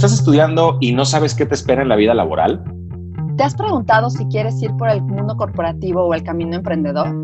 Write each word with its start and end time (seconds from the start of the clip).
¿Estás 0.00 0.14
estudiando 0.14 0.78
y 0.80 0.92
no 0.92 1.04
sabes 1.04 1.34
qué 1.34 1.44
te 1.44 1.54
espera 1.54 1.82
en 1.82 1.90
la 1.90 1.96
vida 1.96 2.14
laboral? 2.14 2.64
¿Te 3.36 3.44
has 3.44 3.54
preguntado 3.54 4.08
si 4.08 4.24
quieres 4.28 4.62
ir 4.62 4.74
por 4.78 4.88
el 4.88 5.02
mundo 5.02 5.36
corporativo 5.36 6.06
o 6.06 6.14
el 6.14 6.22
camino 6.22 6.56
emprendedor? 6.56 7.14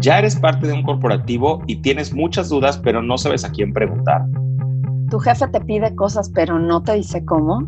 ¿Ya 0.00 0.18
eres 0.18 0.34
parte 0.34 0.66
de 0.66 0.72
un 0.72 0.82
corporativo 0.82 1.62
y 1.68 1.76
tienes 1.76 2.12
muchas 2.12 2.48
dudas 2.48 2.78
pero 2.78 3.00
no 3.00 3.16
sabes 3.16 3.44
a 3.44 3.52
quién 3.52 3.72
preguntar? 3.72 4.22
¿Tu 5.08 5.20
jefe 5.20 5.46
te 5.46 5.60
pide 5.60 5.94
cosas 5.94 6.32
pero 6.34 6.58
no 6.58 6.82
te 6.82 6.94
dice 6.94 7.24
cómo? 7.24 7.64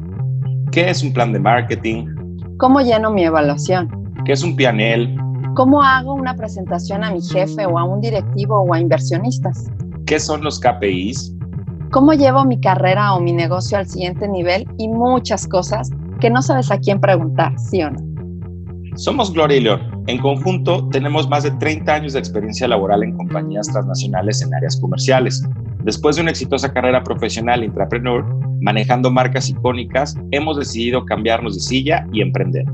¿Qué 0.73 0.91
es 0.91 1.05
un 1.05 1.13
plan 1.13 1.33
de 1.33 1.39
marketing? 1.39 2.09
¿Cómo 2.59 2.81
lleno 2.81 3.13
mi 3.13 3.23
evaluación? 3.23 3.89
¿Qué 4.25 4.33
es 4.33 4.43
un 4.43 4.57
PNL? 4.57 5.17
¿Cómo 5.55 5.81
hago 5.85 6.15
una 6.15 6.35
presentación 6.35 7.05
a 7.05 7.13
mi 7.13 7.23
jefe 7.23 7.65
o 7.65 7.79
a 7.79 7.85
un 7.85 8.01
directivo 8.01 8.61
o 8.61 8.75
a 8.75 8.81
inversionistas? 8.81 9.71
¿Qué 10.05 10.19
son 10.19 10.43
los 10.43 10.59
KPIs? 10.59 11.36
¿Cómo 11.91 12.13
llevo 12.15 12.45
mi 12.45 12.61
carrera 12.61 13.15
o 13.15 13.21
mi 13.21 13.33
negocio 13.33 13.79
al 13.79 13.87
siguiente 13.87 14.27
nivel? 14.29 14.67
Y 14.77 14.89
muchas 14.89 15.47
cosas 15.47 15.91
que 16.21 16.31
no 16.31 16.43
sabes 16.43 16.71
a 16.71 16.79
quién 16.79 17.01
preguntar, 17.01 17.57
¿sí 17.59 17.83
o 17.83 17.91
no? 17.91 17.99
Somos 18.97 19.33
Gloria 19.33 19.57
y 19.59 19.61
León. 19.61 20.05
En 20.07 20.19
conjunto, 20.19 20.89
tenemos 20.89 21.29
más 21.29 21.45
de 21.45 21.53
30 21.53 21.95
años 21.95 22.13
de 22.15 22.19
experiencia 22.19 22.67
laboral 22.67 23.03
en 23.03 23.17
compañías 23.17 23.69
transnacionales 23.69 24.43
en 24.43 24.53
áreas 24.55 24.81
comerciales. 24.81 25.47
Después 25.85 26.17
de 26.17 26.23
una 26.23 26.33
exitosa 26.33 26.73
carrera 26.73 27.05
profesional 27.05 27.63
intrapreneur, 27.63 28.25
manejando 28.61 29.11
marcas 29.11 29.49
icónicas, 29.49 30.17
hemos 30.33 30.57
decidido 30.57 31.05
cambiarnos 31.05 31.55
de 31.55 31.61
silla 31.61 32.07
y 32.13 32.21
emprender. 32.21 32.65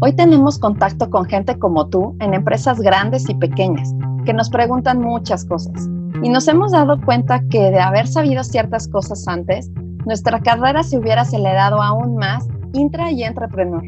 Hoy 0.00 0.14
tenemos 0.14 0.58
contacto 0.58 1.10
con 1.10 1.24
gente 1.24 1.58
como 1.58 1.88
tú 1.88 2.16
en 2.20 2.34
empresas 2.34 2.80
grandes 2.80 3.28
y 3.28 3.34
pequeñas 3.34 3.92
que 4.24 4.32
nos 4.32 4.48
preguntan 4.48 5.00
muchas 5.00 5.44
cosas. 5.44 5.88
Y 6.22 6.28
nos 6.28 6.46
hemos 6.48 6.72
dado 6.72 7.00
cuenta 7.00 7.42
que 7.48 7.70
de 7.70 7.80
haber 7.80 8.06
sabido 8.06 8.44
ciertas 8.44 8.88
cosas 8.88 9.26
antes, 9.26 9.70
nuestra 10.04 10.40
carrera 10.40 10.82
se 10.82 10.98
hubiera 10.98 11.22
acelerado 11.22 11.80
aún 11.80 12.16
más 12.16 12.46
intra 12.74 13.10
y 13.10 13.24
entrepreneur. 13.24 13.82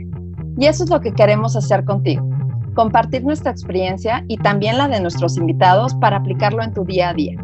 Y 0.56 0.66
eso 0.66 0.84
es 0.84 0.90
lo 0.90 1.00
que 1.00 1.12
queremos 1.12 1.56
hacer 1.56 1.84
contigo, 1.84 2.26
compartir 2.74 3.22
nuestra 3.22 3.50
experiencia 3.50 4.24
y 4.28 4.38
también 4.38 4.78
la 4.78 4.88
de 4.88 5.00
nuestros 5.00 5.36
invitados 5.36 5.94
para 5.96 6.18
aplicarlo 6.18 6.62
en 6.62 6.72
tu 6.72 6.84
día 6.84 7.10
a 7.10 7.14
día. 7.14 7.36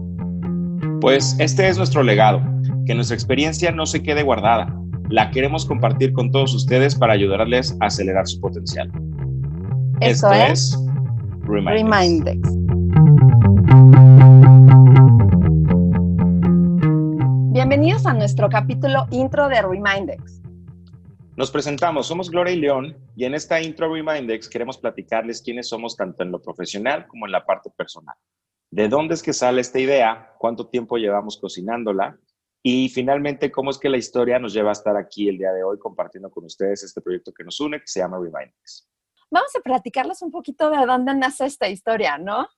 Pues 1.01 1.37
este 1.39 1.69
es 1.69 1.77
nuestro 1.77 2.03
legado, 2.03 2.41
que 2.87 2.95
nuestra 2.95 3.15
experiencia 3.15 3.71
no 3.71 3.87
se 3.87 4.03
quede 4.03 4.23
guardada. 4.23 4.75
La 5.11 5.31
queremos 5.31 5.65
compartir 5.65 6.13
con 6.13 6.31
todos 6.31 6.55
ustedes 6.55 6.95
para 6.95 7.15
ayudarles 7.15 7.77
a 7.81 7.87
acelerar 7.87 8.27
su 8.27 8.41
potencial. 8.41 8.91
Esto, 10.01 10.31
es, 10.33 10.79
Remindex. 11.45 12.49
Bienvenidos 17.53 18.07
a 18.07 18.15
nuestro 18.15 18.49
capítulo 18.49 19.07
intro 19.11 19.49
de 19.49 19.61
Remindex. 19.61 20.41
Nos 21.37 21.51
presentamos, 21.51 22.07
somos 22.07 22.31
Gloria 22.31 22.55
y 22.55 22.61
León 22.61 22.97
y 23.15 23.25
en 23.25 23.35
esta 23.35 23.61
intro 23.61 23.93
Remindex 23.93 24.49
queremos 24.49 24.79
platicarles 24.79 25.43
quiénes 25.43 25.69
somos 25.69 25.97
tanto 25.97 26.23
en 26.23 26.31
lo 26.31 26.41
profesional 26.41 27.07
como 27.07 27.27
en 27.27 27.33
la 27.33 27.45
parte 27.45 27.69
personal. 27.77 28.17
¿De 28.71 28.89
dónde 28.89 29.15
es 29.15 29.23
que 29.23 29.33
sale 29.33 29.61
esta 29.61 29.79
idea? 29.79 30.35
¿Cuánto 30.39 30.69
tiempo 30.69 30.97
llevamos 30.97 31.39
cocinándola? 31.39 32.19
Y 32.63 32.89
finalmente, 32.89 33.51
¿cómo 33.53 33.71
es 33.71 33.79
que 33.79 33.89
la 33.89 33.99
historia 33.99 34.39
nos 34.39 34.55
lleva 34.55 34.71
a 34.71 34.73
estar 34.73 34.97
aquí 34.97 35.29
el 35.29 35.37
día 35.37 35.53
de 35.53 35.63
hoy 35.63 35.79
compartiendo 35.79 36.31
con 36.31 36.45
ustedes 36.45 36.83
este 36.85 37.03
proyecto 37.03 37.33
que 37.33 37.45
nos 37.45 37.61
une, 37.61 37.81
que 37.81 37.87
se 37.87 38.01
llama 38.01 38.19
Remindex? 38.19 38.89
Vamos 39.31 39.55
a 39.57 39.61
platicarles 39.61 40.23
un 40.23 40.31
poquito 40.31 40.71
de 40.71 40.87
dónde 40.87 41.15
nace 41.15 41.45
esta 41.45 41.69
historia, 41.69 42.17
¿no? 42.17 42.49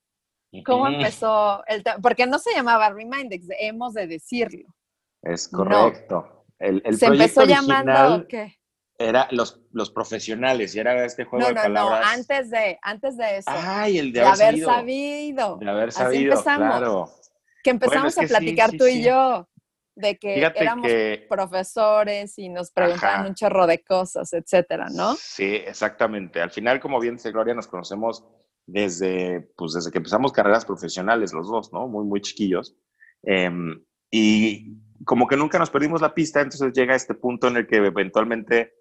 ¿Cómo 0.65 0.87
empezó 0.87 1.63
el 1.67 1.83
Porque 2.01 2.25
no 2.27 2.39
se 2.39 2.53
llamaba 2.53 2.89
Remindex, 2.89 3.47
hemos 3.59 3.93
de 3.93 4.07
decirlo. 4.07 4.67
Es 5.21 5.47
correcto. 5.47 6.45
El, 6.59 6.81
¿Se 6.97 7.07
empezó 7.07 7.43
llamando 7.45 8.27
qué? 8.27 8.61
era 9.07 9.27
los, 9.31 9.59
los 9.71 9.89
profesionales 9.91 10.75
y 10.75 10.79
era 10.79 11.05
este 11.05 11.25
juego 11.25 11.47
de 11.47 11.55
palabras. 11.55 11.99
No, 11.99 12.05
no, 12.05 12.11
antes 12.13 12.49
de, 12.49 12.79
antes 12.81 13.17
de 13.17 13.37
eso. 13.37 13.51
Ay, 13.51 13.97
el 13.97 14.13
de, 14.13 14.19
de 14.19 14.25
haber, 14.25 14.59
sabido. 14.59 15.57
De 15.57 15.69
haber 15.69 15.91
sabido, 15.91 16.33
Así 16.33 16.39
empezamos. 16.39 16.77
claro. 16.77 17.09
Que 17.63 17.69
empezamos 17.69 18.17
a 18.17 18.21
platicar 18.23 18.71
tú 18.71 18.87
y 18.87 19.03
yo 19.03 19.47
de 19.95 20.17
que 20.17 20.39
éramos 20.55 20.89
profesores 21.29 22.37
y 22.39 22.49
nos 22.49 22.71
preguntaban 22.71 23.27
un 23.27 23.35
chorro 23.35 23.67
de 23.67 23.83
cosas, 23.83 24.33
etcétera, 24.33 24.87
¿no? 24.91 25.15
Sí, 25.15 25.55
exactamente. 25.55 26.41
Al 26.41 26.49
final, 26.49 26.79
como 26.79 26.99
bien 26.99 27.17
dice 27.17 27.31
Gloria, 27.31 27.53
nos 27.53 27.67
conocemos 27.67 28.23
desde, 28.65 29.51
pues, 29.57 29.73
desde 29.73 29.91
que 29.91 29.97
empezamos 29.97 30.31
carreras 30.31 30.65
profesionales 30.65 31.33
los 31.33 31.47
dos, 31.47 31.71
¿no? 31.73 31.87
Muy, 31.87 32.05
muy 32.05 32.21
chiquillos. 32.21 32.75
Em, 33.23 33.83
y 34.09 34.77
como 35.05 35.27
que 35.27 35.37
nunca 35.37 35.59
nos 35.59 35.69
perdimos 35.69 36.01
la 36.01 36.13
pista, 36.13 36.41
entonces 36.41 36.73
llega 36.73 36.95
este 36.95 37.15
punto 37.15 37.47
en 37.47 37.57
el 37.57 37.67
que 37.67 37.77
eventualmente 37.77 38.73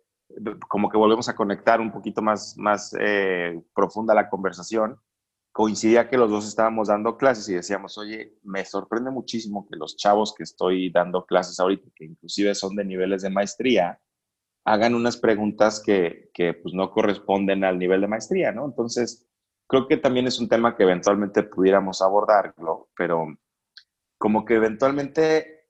como 0.68 0.88
que 0.88 0.96
volvemos 0.96 1.28
a 1.28 1.34
conectar 1.34 1.80
un 1.80 1.92
poquito 1.92 2.22
más, 2.22 2.56
más 2.56 2.94
eh, 2.98 3.60
profunda 3.74 4.14
la 4.14 4.28
conversación. 4.28 4.98
Coincidía 5.52 6.08
que 6.08 6.16
los 6.16 6.30
dos 6.30 6.46
estábamos 6.46 6.88
dando 6.88 7.16
clases 7.16 7.48
y 7.48 7.54
decíamos, 7.54 7.98
oye, 7.98 8.36
me 8.44 8.64
sorprende 8.64 9.10
muchísimo 9.10 9.66
que 9.68 9.76
los 9.76 9.96
chavos 9.96 10.34
que 10.34 10.44
estoy 10.44 10.90
dando 10.90 11.26
clases 11.26 11.58
ahorita, 11.58 11.88
que 11.94 12.04
inclusive 12.04 12.54
son 12.54 12.76
de 12.76 12.84
niveles 12.84 13.22
de 13.22 13.30
maestría, 13.30 14.00
hagan 14.64 14.94
unas 14.94 15.16
preguntas 15.16 15.82
que, 15.84 16.30
que 16.32 16.54
pues 16.54 16.74
no 16.74 16.90
corresponden 16.92 17.64
al 17.64 17.78
nivel 17.78 18.00
de 18.00 18.06
maestría, 18.06 18.52
¿no? 18.52 18.64
Entonces, 18.66 19.26
creo 19.70 19.86
que 19.86 19.96
también 19.96 20.26
es 20.26 20.40
un 20.40 20.48
tema 20.48 20.76
que 20.76 20.82
eventualmente 20.82 21.44
pudiéramos 21.44 22.02
abordarlo, 22.02 22.88
pero 22.96 23.38
como 24.18 24.44
que 24.44 24.54
eventualmente 24.54 25.68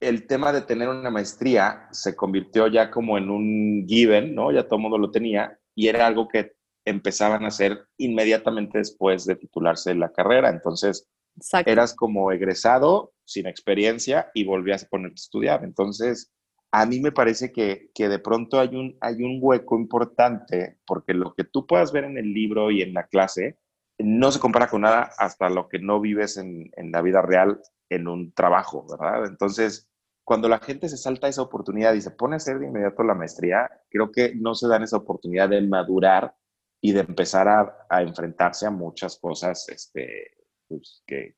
el 0.00 0.26
tema 0.26 0.52
de 0.52 0.62
tener 0.62 0.88
una 0.88 1.10
maestría 1.10 1.86
se 1.92 2.16
convirtió 2.16 2.66
ya 2.66 2.90
como 2.90 3.16
en 3.16 3.30
un 3.30 3.86
given, 3.86 4.34
¿no? 4.34 4.50
Ya 4.50 4.64
todo 4.64 4.76
el 4.76 4.82
mundo 4.82 4.98
lo 4.98 5.12
tenía 5.12 5.56
y 5.76 5.86
era 5.86 6.08
algo 6.08 6.26
que 6.26 6.56
empezaban 6.84 7.44
a 7.44 7.48
hacer 7.48 7.86
inmediatamente 7.98 8.78
después 8.78 9.24
de 9.24 9.36
titularse 9.36 9.94
la 9.94 10.12
carrera. 10.12 10.50
Entonces, 10.50 11.08
eras 11.64 11.94
como 11.94 12.32
egresado 12.32 13.12
sin 13.24 13.46
experiencia 13.46 14.28
y 14.34 14.44
volvías 14.44 14.84
a 14.84 14.88
ponerte 14.88 15.20
a 15.20 15.22
estudiar. 15.22 15.64
Entonces, 15.64 16.32
a 16.78 16.84
mí 16.84 17.00
me 17.00 17.10
parece 17.10 17.52
que, 17.52 17.90
que, 17.94 18.06
de 18.06 18.18
pronto 18.18 18.60
hay 18.60 18.76
un, 18.76 18.98
hay 19.00 19.22
un 19.22 19.38
hueco 19.40 19.78
importante 19.78 20.78
porque 20.86 21.14
lo 21.14 21.32
que 21.32 21.44
tú 21.44 21.66
puedas 21.66 21.90
ver 21.90 22.04
en 22.04 22.18
el 22.18 22.34
libro 22.34 22.70
y 22.70 22.82
en 22.82 22.92
la 22.92 23.06
clase 23.06 23.58
no 23.98 24.30
se 24.30 24.40
compara 24.40 24.68
con 24.68 24.82
nada 24.82 25.10
hasta 25.16 25.48
lo 25.48 25.68
que 25.68 25.78
no 25.78 26.02
vives 26.02 26.36
en, 26.36 26.70
en 26.76 26.92
la 26.92 27.00
vida 27.00 27.22
real 27.22 27.62
en 27.88 28.08
un 28.08 28.30
trabajo, 28.32 28.86
¿verdad? 28.90 29.24
Entonces, 29.24 29.88
cuando 30.22 30.50
la 30.50 30.58
gente 30.58 30.90
se 30.90 30.98
salta 30.98 31.28
esa 31.28 31.40
oportunidad 31.40 31.94
y 31.94 32.02
se 32.02 32.10
pone 32.10 32.34
a 32.34 32.36
hacer 32.36 32.58
de 32.58 32.66
inmediato 32.66 33.02
la 33.04 33.14
maestría, 33.14 33.70
creo 33.88 34.12
que 34.12 34.34
no 34.34 34.54
se 34.54 34.68
dan 34.68 34.82
esa 34.82 34.98
oportunidad 34.98 35.48
de 35.48 35.62
madurar 35.62 36.34
y 36.82 36.92
de 36.92 37.00
empezar 37.00 37.48
a, 37.48 38.02
enfrentarse 38.02 38.66
a 38.66 38.70
muchas 38.70 39.18
cosas 39.18 39.66
este, 39.70 40.30
pues, 40.68 41.02
que, 41.06 41.34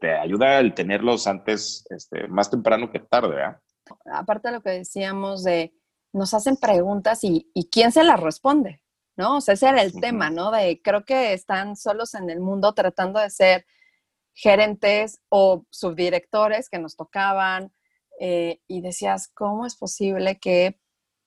te 0.00 0.12
ayuda 0.12 0.60
el 0.60 0.72
tenerlos 0.72 1.26
antes, 1.26 1.84
este, 1.90 2.26
más 2.28 2.50
temprano 2.50 2.90
que 2.90 3.00
tarde, 3.00 3.34
¿verdad? 3.34 3.61
Aparte 4.06 4.48
de 4.48 4.54
lo 4.54 4.62
que 4.62 4.70
decíamos 4.70 5.44
de, 5.44 5.74
nos 6.12 6.34
hacen 6.34 6.56
preguntas 6.56 7.24
y, 7.24 7.50
y 7.54 7.68
quién 7.68 7.92
se 7.92 8.04
las 8.04 8.20
responde, 8.20 8.82
¿no? 9.16 9.38
O 9.38 9.40
sea, 9.40 9.54
ese 9.54 9.68
era 9.68 9.82
el 9.82 9.92
tema, 10.00 10.30
¿no? 10.30 10.50
De 10.50 10.80
creo 10.82 11.04
que 11.04 11.32
están 11.32 11.76
solos 11.76 12.14
en 12.14 12.30
el 12.30 12.40
mundo 12.40 12.72
tratando 12.74 13.20
de 13.20 13.30
ser 13.30 13.66
gerentes 14.34 15.20
o 15.28 15.66
subdirectores 15.70 16.68
que 16.68 16.78
nos 16.78 16.96
tocaban 16.96 17.72
eh, 18.20 18.60
y 18.66 18.80
decías, 18.80 19.28
¿cómo 19.28 19.66
es 19.66 19.76
posible 19.76 20.38
que, 20.38 20.80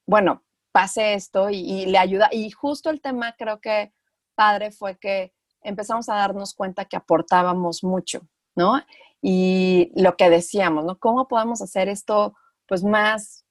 bueno, 0.07 0.43
pase 0.71 1.13
esto 1.13 1.49
y, 1.49 1.85
le 1.85 1.97
ayuda? 1.97 2.29
Y 2.31 2.49
justo 2.51 2.89
el 2.89 3.01
tema 3.01 3.35
creo 3.37 3.59
que 3.59 3.93
padre 4.35 4.71
fue 4.71 4.97
que 4.97 5.33
empezamos 5.61 6.09
a 6.09 6.15
darnos 6.15 6.53
cuenta 6.53 6.85
que 6.85 6.97
aportábamos 6.97 7.83
mucho, 7.83 8.21
¿no? 8.55 8.81
Y 9.21 9.91
lo 9.95 10.15
que 10.15 10.29
decíamos, 10.29 10.85
¿no? 10.85 10.99
¿Cómo 10.99 11.27
podemos 11.27 11.61
hacer 11.61 11.89
esto 11.89 12.35
pues 12.67 12.83
más, 12.83 13.45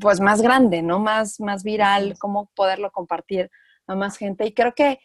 pues 0.00 0.20
más 0.20 0.42
grande, 0.42 0.82
¿no? 0.82 0.98
Más, 0.98 1.40
más 1.40 1.62
viral, 1.64 2.16
cómo 2.18 2.50
poderlo 2.54 2.90
compartir 2.90 3.50
a 3.86 3.94
más 3.94 4.16
gente. 4.16 4.46
Y 4.46 4.52
creo 4.52 4.74
que 4.74 4.98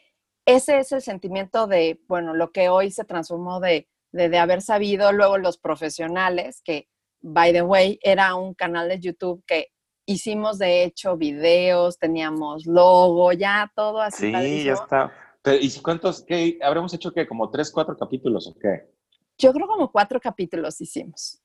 ese 0.45 0.79
es 0.79 0.91
el 0.91 1.01
sentimiento 1.01 1.67
de, 1.67 1.99
bueno, 2.07 2.33
lo 2.33 2.51
que 2.51 2.69
hoy 2.69 2.91
se 2.91 3.05
transformó 3.05 3.59
de, 3.59 3.87
de, 4.11 4.37
haber 4.37 4.61
sabido 4.61 5.11
luego 5.11 5.37
los 5.37 5.57
profesionales, 5.57 6.61
que, 6.63 6.87
by 7.21 7.53
the 7.53 7.61
way, 7.61 7.99
era 8.01 8.35
un 8.35 8.53
canal 8.53 8.89
de 8.89 8.99
YouTube 8.99 9.43
que 9.45 9.67
hicimos 10.05 10.57
de 10.57 10.83
hecho 10.83 11.17
videos, 11.17 11.99
teníamos 11.99 12.65
logo, 12.65 13.31
ya 13.33 13.71
todo 13.75 14.01
así. 14.01 14.33
Sí, 14.33 14.63
ya 14.63 14.73
está. 14.73 15.11
¿Y 15.45 15.81
cuántos, 15.81 16.23
qué, 16.23 16.57
habremos 16.61 16.93
hecho 16.93 17.11
que 17.11 17.27
como 17.27 17.49
tres, 17.49 17.71
cuatro 17.71 17.95
capítulos 17.97 18.47
o 18.47 18.59
qué? 18.59 18.89
Yo 19.37 19.53
creo 19.53 19.67
como 19.67 19.91
cuatro 19.91 20.19
capítulos 20.19 20.81
hicimos. 20.81 21.41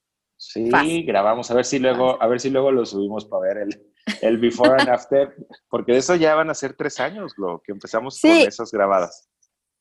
Sí, 0.52 1.02
grabamos, 1.05 1.50
a 1.50 1.55
ver 1.55 1.64
si 1.64 1.79
luego, 1.79 2.23
a 2.23 2.26
ver 2.26 2.41
si 2.41 2.50
luego 2.50 2.70
lo 2.70 2.85
subimos 2.85 3.25
para 3.25 3.43
ver 3.43 3.58
el, 3.58 3.93
el 4.20 4.38
before 4.38 4.73
and 4.79 4.91
after, 4.91 5.35
porque 5.69 5.93
de 5.93 5.99
eso 5.99 6.14
ya 6.17 6.35
van 6.35 6.50
a 6.50 6.55
ser 6.55 6.75
tres 6.75 7.00
años, 7.00 7.32
lo 7.37 7.62
que 7.62 7.73
empezamos 7.73 8.20
con 8.20 8.31
esas 8.31 8.70
grabadas. 8.70 9.29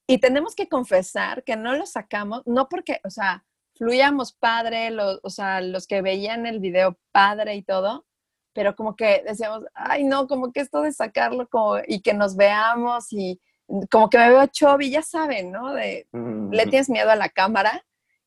Y 0.08 0.20
tenemos 0.20 0.56
que 0.56 0.68
confesar 0.68 1.44
que 1.44 1.56
no 1.56 1.76
lo 1.76 1.86
sacamos, 1.86 2.44
no 2.46 2.70
porque, 2.70 3.00
o 3.04 3.10
sea, 3.10 3.46
fluíamos 3.76 4.34
padre, 4.34 4.90
o 5.22 5.30
sea, 5.30 5.62
los 5.62 5.88
que 5.88 6.02
veían 6.02 6.46
el 6.46 6.60
video 6.60 6.98
padre 7.12 7.56
y 7.56 7.64
todo, 7.64 8.06
pero 8.54 8.76
como 8.76 8.96
que 8.96 9.24
decíamos, 9.26 9.66
ay 9.74 10.04
no, 10.04 10.28
como 10.28 10.52
que 10.52 10.62
esto 10.62 10.82
de 10.82 10.92
sacarlo 10.92 11.48
como, 11.50 11.78
y 11.88 12.02
que 12.02 12.14
nos 12.14 12.36
veamos 12.36 13.12
y 13.12 13.42
como 13.90 14.10
que 14.10 14.18
me 14.18 14.30
veo 14.30 14.46
chovi, 14.48 14.92
ya 14.92 15.02
saben, 15.02 15.52
¿no? 15.52 15.74
De, 15.74 16.08
le 16.12 16.68
tienes 16.68 16.90
miedo 16.90 17.10
a 17.10 17.16
la 17.16 17.30
cámara 17.30 17.84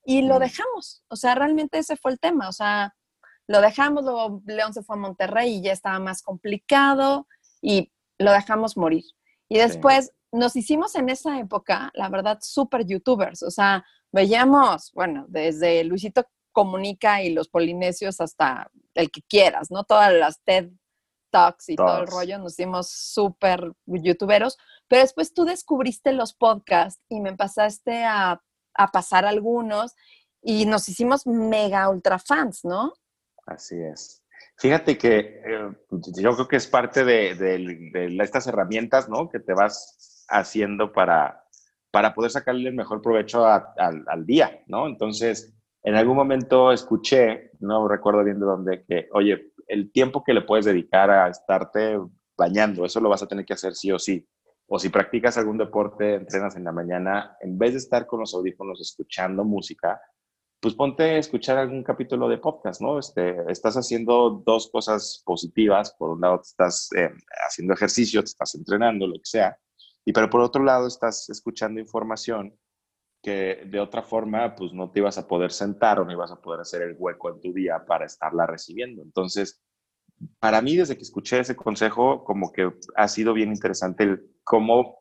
y 0.07 0.23
lo 0.23 0.39
dejamos. 0.39 1.03
O 1.09 1.17
sea, 1.17 1.35
realmente 1.35 1.79
ese 1.79 1.97
fue 1.97 2.13
el 2.13 2.21
tema. 2.21 2.49
O 2.49 2.53
sea, 2.53 2.95
lo 3.49 3.61
dejamos, 3.61 4.05
luego 4.05 4.41
León 4.47 4.73
se 4.73 4.85
fue 4.85 4.97
a 4.97 5.01
Monterrey 5.01 5.57
y 5.57 5.63
ya 5.63 5.73
estaba 5.73 5.99
más 5.99 6.23
complicado 6.23 7.27
y 7.61 7.93
lo 8.19 8.31
dejamos 8.31 8.77
morir. 8.77 9.05
Y 9.49 9.59
después 9.59 10.13
nos 10.33 10.55
hicimos 10.55 10.95
en 10.95 11.09
esa 11.09 11.39
época, 11.41 11.91
la 11.95 12.09
verdad, 12.09 12.39
súper 12.41 12.87
youtubers. 12.87 13.43
O 13.43 13.51
sea, 13.51 13.85
veíamos, 14.13 14.93
bueno, 14.93 15.27
desde 15.29 15.83
Luisito 15.83 16.25
Comunica 16.53 17.23
y 17.23 17.33
los 17.33 17.49
polinesios 17.49 18.21
hasta 18.21 18.71
el 18.95 19.11
que 19.11 19.23
quieras, 19.23 19.71
¿no? 19.73 19.83
Todas 19.85 20.13
las 20.13 20.41
TED 20.45 20.71
Talks 21.31 21.69
y 21.69 21.77
todo 21.77 21.99
el 21.99 22.07
rollo, 22.07 22.39
nos 22.39 22.53
hicimos 22.53 22.91
súper 22.91 23.73
youtuberos. 23.87 24.57
Pero 24.87 25.03
después 25.03 25.35
tú 25.35 25.45
descubriste 25.45 26.13
los 26.13 26.33
podcasts 26.33 27.03
y 27.09 27.21
me 27.21 27.37
pasaste 27.37 28.05
a, 28.05 28.41
a 28.77 28.89
pasar 28.89 29.25
algunos 29.25 29.95
y 30.43 30.67
nos 30.67 30.89
hicimos 30.89 31.27
mega 31.27 31.89
ultra 31.89 32.19
fans, 32.19 32.65
¿no? 32.65 32.93
Así 33.47 33.77
es. 33.77 34.23
Fíjate 34.59 34.97
que 34.97 35.43
eh, 35.45 35.71
yo 35.91 36.35
creo 36.35 36.49
que 36.49 36.57
es 36.57 36.67
parte 36.67 37.05
de, 37.05 38.19
estas 38.21 38.47
herramientas, 38.47 39.09
¿no? 39.09 39.29
Que 39.29 39.41
te 39.41 39.53
vas 39.53 40.25
haciendo 40.29 40.93
para, 40.93 41.45
para 41.91 42.15
poder 42.15 42.31
sacarle 42.31 42.69
el 42.69 42.75
mejor 42.75 43.03
provecho 43.03 43.47
al 43.47 44.27
día, 44.27 44.63
¿no? 44.67 44.87
Entonces, 44.87 45.57
en 45.87 45.95
algún 45.95 46.17
momento 46.17 46.73
escuché, 46.73 47.53
no 47.61 47.87
recuerdo 47.87 48.25
bien 48.25 48.41
de 48.41 48.47
dónde, 48.47 48.85
que, 48.85 49.09
oye, 49.13 49.53
el 49.69 49.93
tiempo 49.93 50.25
que 50.25 50.35
le 50.35 50.43
puedes 50.43 50.65
dedicar 50.65 51.11
a 51.11 51.29
estarte 51.29 51.97
bañando, 52.37 52.85
eso 52.85 52.99
lo 52.99 53.09
vas 53.09 53.23
a 53.23 53.29
tener 53.29 53.45
que 53.45 53.55
hacer 53.55 53.75
sí 53.75 53.93
o 53.93 53.99
sí. 53.99 54.27
O 54.69 54.79
si 54.79 54.89
practicas 54.89 55.39
algún 55.39 55.59
deporte, 55.59 56.15
entrenas 56.15 56.57
en 56.57 56.65
la 56.65 56.73
mañana, 56.73 57.37
en 57.41 57.57
vez 57.57 57.73
de 57.73 57.79
estar 57.79 58.07
con 58.07 58.21
los 58.21 58.35
audífonos 58.35 58.81
escuchando 58.81 59.45
música, 59.45 60.01
pues 60.61 60.75
ponte 60.75 61.03
a 61.05 61.19
escuchar 61.19 61.59
algún 61.59 61.85
capítulo 61.85 62.29
de 62.29 62.39
podcast, 62.39 62.81
¿no? 62.81 62.99
Este, 62.99 63.37
estás 63.51 63.77
haciendo 63.77 64.43
dos 64.45 64.69
cosas 64.71 65.23
positivas. 65.25 65.95
Por 65.97 66.11
un 66.11 66.21
lado, 66.21 66.41
estás 66.43 66.89
eh, 66.97 67.11
haciendo 67.47 67.75
ejercicio, 67.75 68.21
te 68.23 68.27
estás 68.31 68.55
entrenando, 68.57 69.07
lo 69.07 69.15
que 69.15 69.25
sea. 69.25 69.57
Y 70.05 70.13
pero 70.13 70.31
por 70.31 70.41
otro 70.41 70.65
lado, 70.65 70.87
estás 70.87 71.29
escuchando 71.31 71.81
información 71.81 72.59
que 73.23 73.63
de 73.67 73.81
otra 73.81 74.03
forma, 74.03 74.55
pues 74.55 74.73
no 74.73 74.91
te 74.91 75.01
ibas 75.01 75.19
a 75.19 75.27
poder 75.27 75.53
sentar 75.53 76.01
o 76.01 76.05
no 76.05 76.13
ibas 76.13 76.31
a 76.31 76.41
poder 76.41 76.61
hacer 76.61 76.83
el 76.83 76.97
hueco 76.99 77.31
en 77.31 77.41
tu 77.41 77.53
día 77.53 77.85
para 77.87 78.07
estarla 78.07 78.47
recibiendo. 78.47 79.03
Entonces, 79.03 79.63
para 80.39 80.63
mí, 80.63 80.77
desde 80.77 80.97
que 80.97 81.03
escuché 81.03 81.41
ese 81.41 81.57
consejo, 81.57 82.25
como 82.25 82.53
que 82.53 82.73
ha 82.95 83.09
sido 83.09 83.35
bien 83.35 83.51
interesante 83.51 84.05
el 84.05 84.36
cómo 84.47 85.01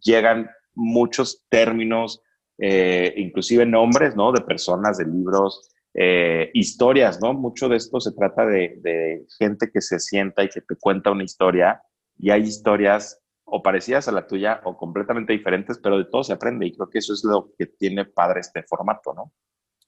llegan 0.00 0.48
muchos 0.74 1.44
términos, 1.48 2.22
eh, 2.58 3.12
inclusive 3.16 3.66
nombres, 3.66 4.14
¿no? 4.14 4.32
De 4.32 4.40
personas, 4.40 4.98
de 4.98 5.04
libros, 5.04 5.68
eh, 5.92 6.50
historias, 6.54 7.20
¿no? 7.20 7.34
Mucho 7.34 7.68
de 7.68 7.76
esto 7.76 8.00
se 8.00 8.12
trata 8.12 8.46
de, 8.46 9.26
gente 9.38 9.70
que 9.72 9.80
se 9.80 9.98
sienta 9.98 10.44
y 10.44 10.48
que 10.48 10.60
te 10.60 10.76
cuenta 10.76 11.10
una 11.10 11.24
historia 11.24 11.82
y 12.16 12.30
hay 12.30 12.42
historias 12.42 13.20
o 13.44 13.62
parecidas 13.62 14.06
a 14.08 14.12
la 14.12 14.26
tuya 14.26 14.60
o 14.64 14.76
completamente 14.76 15.32
diferentes, 15.32 15.78
pero 15.78 15.98
de 15.98 16.04
todo 16.04 16.22
se 16.22 16.32
aprende 16.32 16.66
y 16.66 16.72
creo 16.72 16.88
que 16.88 16.98
eso 16.98 17.12
es 17.12 17.24
lo 17.24 17.50
que 17.58 17.66
tiene 17.66 18.04
padre 18.04 18.40
este 18.40 18.62
formato, 18.62 19.12
¿no? 19.12 19.32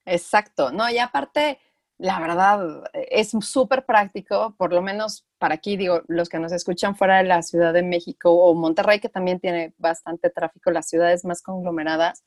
Exacto, 0.05 0.71
no, 0.73 0.91
y 0.91 0.99
aparte, 0.99 1.59
la 1.99 2.21
verdad, 2.21 2.85
es 2.93 3.31
súper 3.41 3.87
práctico, 3.87 4.55
por 4.59 4.73
lo 4.73 4.83
menos 4.83 5.27
para 5.39 5.55
aquí, 5.55 5.77
digo, 5.77 6.03
los 6.09 6.29
que 6.29 6.39
nos 6.39 6.53
escuchan 6.53 6.95
fuera 6.95 7.19
de 7.19 7.25
la 7.25 7.43
Ciudad 7.43 7.73
de 7.73 7.83
México 7.83 8.33
o 8.33 8.55
Monterrey, 8.55 9.01
que 9.01 9.09
también 9.09 9.41
tiene 9.41 9.75
bastante 9.79 10.29
tráfico, 10.29 10.71
las 10.71 10.89
ciudades 10.89 11.25
más 11.25 11.43
conglomeradas, 11.43 12.25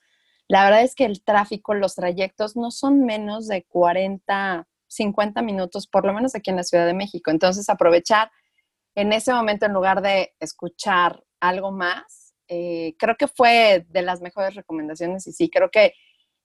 la 0.48 0.64
verdad 0.64 0.82
es 0.82 0.96
que 0.96 1.06
el 1.06 1.24
tráfico, 1.24 1.76
los 1.76 1.94
trayectos 1.94 2.56
no 2.56 2.72
son 2.72 3.06
menos 3.06 3.48
de 3.48 3.66
40, 3.66 4.68
50 4.88 5.42
minutos, 5.44 5.86
por 5.86 6.06
lo 6.06 6.14
menos 6.14 6.34
aquí 6.34 6.50
en 6.50 6.56
la 6.56 6.64
Ciudad 6.64 6.88
de 6.88 6.96
México. 6.96 7.30
Entonces, 7.30 7.70
aprovechar 7.70 8.32
en 8.96 9.14
ese 9.14 9.32
momento, 9.32 9.68
en 9.68 9.74
lugar 9.74 10.02
de 10.02 10.34
escuchar 10.40 11.24
algo 11.40 11.72
más, 11.72 12.34
eh, 12.48 12.96
creo 12.98 13.16
que 13.16 13.28
fue 13.28 13.86
de 13.90 14.02
las 14.02 14.22
mejores 14.22 14.56
recomendaciones 14.56 15.28
y 15.28 15.34
sí, 15.34 15.52
creo 15.52 15.70
que 15.70 15.94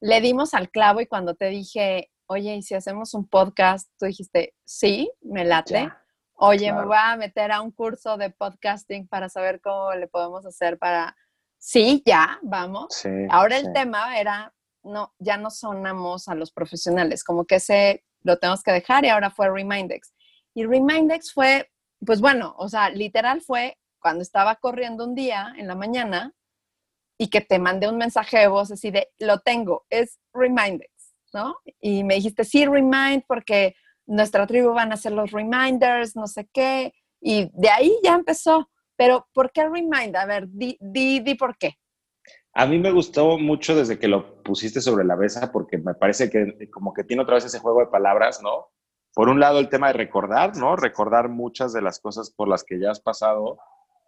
le 0.01 0.21
dimos 0.21 0.53
al 0.53 0.71
clavo 0.71 1.01
y 1.01 1.07
cuando 1.07 1.35
te 1.35 1.47
dije, 1.47 2.11
oye, 2.27 2.57
¿y 2.57 2.63
si 2.63 2.75
hacemos 2.75 3.15
un 3.15 3.29
podcast? 3.29 3.91
Tú 3.99 4.07
dijiste, 4.07 4.55
sí, 4.65 5.11
me 5.23 5.45
late. 5.45 5.91
oye, 6.35 6.73
me 6.73 6.85
voy 6.85 6.97
a 6.99 7.17
meter 7.17 7.53
a 7.53 7.61
un 7.61 7.71
curso 7.71 8.17
de 8.17 8.31
podcasting 8.31 9.07
para 9.09 9.29
saber 9.29 9.61
cómo 9.61 9.93
le 9.95 10.09
podemos 10.09 10.45
hacer 10.47 10.79
para 10.79 11.17
sí, 11.65 12.03
ya, 12.05 12.39
vamos. 12.43 13.05
Ahora 13.31 13.57
el 13.57 13.73
tema 13.73 14.19
era, 14.19 14.53
no, 14.83 15.15
ya 15.19 15.39
no 15.39 15.51
sonamos 15.51 16.29
a 16.29 16.35
los 16.35 16.53
profesionales, 16.53 17.25
como 17.25 17.47
que 17.47 17.57
ese 17.57 18.05
lo 18.23 18.39
tenemos 18.39 18.63
que 18.63 18.73
dejar 18.73 19.05
y 19.05 19.09
ahora 19.09 19.31
fue 19.31 19.51
Remindex. 19.51 20.15
Y 20.55 20.65
Remindex 20.65 21.33
fue, 21.33 21.71
pues 22.05 22.21
bueno, 22.21 22.55
o 22.59 22.69
sea, 22.69 22.91
literal 22.91 23.41
fue 23.41 23.79
cuando 23.99 24.23
estaba 24.23 24.57
corriendo 24.57 25.05
un 25.05 25.15
día 25.15 25.55
en 25.57 25.67
la 25.67 25.75
mañana 25.75 26.35
y 27.19 27.29
que 27.29 27.41
te 27.41 27.59
mandé 27.59 27.89
un 27.89 27.97
mensaje 27.97 28.39
de 28.39 28.49
voz 28.49 28.71
así 28.71 28.91
de, 28.91 29.11
lo 29.19 29.41
tengo, 29.41 29.87
es 29.89 30.19
Remindex, 30.33 30.91
¿no? 31.35 31.57
Y 31.81 32.05
me 32.05 32.15
dijiste, 32.15 32.45
sí, 32.45 32.65
Remind, 32.65 33.25
porque 33.27 33.75
nuestra 34.07 34.47
tribu 34.47 34.73
van 34.73 34.93
a 34.93 34.95
hacer 34.95 35.13
los 35.13 35.31
reminders, 35.33 36.17
no 36.17 36.27
sé 36.27 36.49
qué. 36.53 36.95
Y 37.21 37.51
de 37.53 37.69
ahí 37.71 37.95
ya 38.03 38.15
empezó. 38.15 38.71
Pero, 38.97 39.27
¿por 39.35 39.51
qué 39.51 39.69
Remind? 39.69 40.17
A 40.17 40.25
ver, 40.25 40.47
di, 40.49 40.79
di, 40.81 41.21
di 41.21 41.35
por 41.35 41.59
qué. 41.59 41.75
A 42.55 42.67
mí 42.67 42.79
me 42.79 42.93
gustó 42.93 43.37
mucho 43.37 43.75
desde 43.75 43.99
que 43.99 44.07
lo 44.07 44.43
pusiste 44.45 44.81
sobre 44.81 45.05
la 45.05 45.17
mesa 45.17 45.51
porque 45.51 45.77
me 45.77 45.95
parece 45.95 46.31
que 46.31 46.71
como 46.71 46.95
que 46.95 47.03
tiene 47.03 47.25
otra 47.25 47.35
vez 47.35 47.45
ese 47.45 47.59
juego 47.59 47.81
de 47.81 47.87
palabras, 47.87 48.41
¿no? 48.43 48.69
Por 49.13 49.29
un 49.29 49.41
lado 49.41 49.59
el 49.59 49.69
tema 49.69 49.89
de 49.89 49.95
recordar, 49.95 50.57
¿no? 50.57 50.77
Recordar 50.77 51.29
muchas 51.29 51.73
de 51.73 51.83
las 51.83 51.99
cosas 51.99 52.31
por 52.31 52.49
las 52.49 52.63
que 52.63 52.79
ya 52.79 52.93
has 52.93 53.01
pasado 53.01 53.59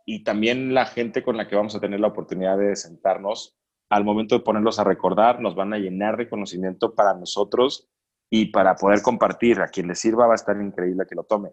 y 0.05 0.23
también 0.23 0.75
la 0.75 0.87
gente 0.87 1.25
con 1.25 1.37
la 1.37 1.49
que 1.49 1.57
vamos 1.57 1.75
a 1.75 1.81
tener 1.81 1.99
la 1.99 2.07
oportunidad 2.07 2.57
de 2.57 2.77
sentarnos 2.77 3.57
al 3.89 4.05
momento 4.05 4.37
de 4.37 4.45
ponerlos 4.45 4.79
a 4.79 4.85
recordar 4.85 5.41
nos 5.41 5.55
van 5.55 5.73
a 5.73 5.79
llenar 5.79 6.17
de 6.17 6.29
conocimiento 6.29 6.95
para 6.95 7.15
nosotros 7.15 7.89
y 8.31 8.47
para 8.47 8.75
poder 8.77 9.03
compartir. 9.03 9.61
A 9.61 9.69
quien 9.69 9.89
le 9.89 9.95
sirva 9.95 10.27
va 10.27 10.33
a 10.33 10.37
estar 10.37 10.61
increíble 10.61 11.07
que 11.09 11.15
lo 11.15 11.25
tome 11.25 11.53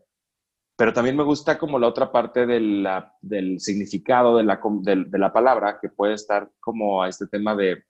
pero 0.75 0.92
también 0.94 1.16
me 1.16 1.24
gusta 1.24 1.58
como 1.58 1.78
la 1.78 1.88
otra 1.88 2.12
parte 2.12 2.46
del 2.46 3.60
significado 3.60 4.38
de 4.38 4.44
la, 4.44 4.60
de, 4.82 5.20
la, 5.20 5.32
palabra, 5.32 5.78
que 5.80 5.90
puede 5.90 6.16
estar 6.16 6.50
como 6.60 7.04
a 7.04 7.10
este 7.10 7.28
tema 7.28 7.56
de, 7.56 7.84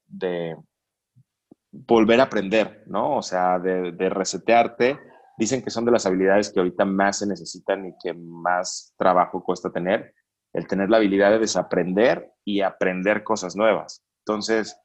volver 1.71 2.19
a 2.19 2.23
aprender, 2.23 2.83
¿no? 2.87 3.17
O 3.17 3.21
sea, 3.21 3.57
de, 3.59 3.93
de, 3.93 4.09
resetearte. 4.09 4.99
Dicen 5.37 5.63
que 5.63 5.69
son 5.69 5.85
de 5.85 5.91
las 5.91 6.05
habilidades 6.05 6.51
que 6.51 6.59
ahorita 6.59 6.85
más 6.85 7.19
se 7.19 7.27
necesitan 7.27 7.87
y 7.87 7.95
que 8.03 8.13
más 8.13 8.93
trabajo 8.97 9.43
cuesta 9.43 9.71
tener, 9.71 10.13
el 10.51 10.67
tener 10.67 10.89
la 10.89 10.97
habilidad 10.97 11.31
de 11.31 11.39
desaprender 11.39 12.31
y 12.43 12.61
aprender 12.61 13.23
cosas 13.23 13.55
nuevas. 13.55 14.05
Entonces, 14.25 14.79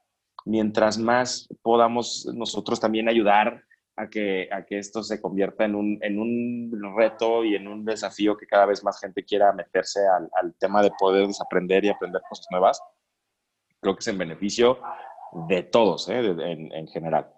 mientras 0.45 0.99
más 0.99 1.49
podamos 1.63 2.27
nosotros 2.35 2.81
también 2.81 3.09
ayudar 3.09 3.63
a 3.97 4.09
que, 4.09 4.49
a 4.53 4.65
que 4.65 4.79
esto 4.79 5.03
se 5.03 5.21
convierta 5.21 5.65
en 5.65 5.75
un, 5.75 5.99
en 6.03 6.19
un 6.21 6.95
reto 6.97 7.45
y 7.45 7.57
en 7.57 7.67
un 7.67 7.85
desafío 7.85 8.37
que 8.37 8.47
cada 8.47 8.67
vez 8.67 8.85
más 8.85 9.01
gente 9.01 9.25
quiera 9.25 9.53
meterse 9.53 10.01
al, 10.07 10.29
al 10.41 10.55
tema 10.55 10.83
de 10.83 10.93
poder 10.99 11.27
desaprender 11.27 11.85
y 11.85 11.89
aprender 11.89 12.23
cosas 12.29 12.47
nuevas. 12.51 12.81
Creo 13.81 13.95
que 13.95 14.01
es 14.01 14.09
en 14.09 14.19
beneficio 14.19 14.79
de 15.49 15.63
todos, 15.65 16.09
¿eh? 16.09 16.19
en, 16.19 16.73
en 16.73 16.87
general. 16.89 17.33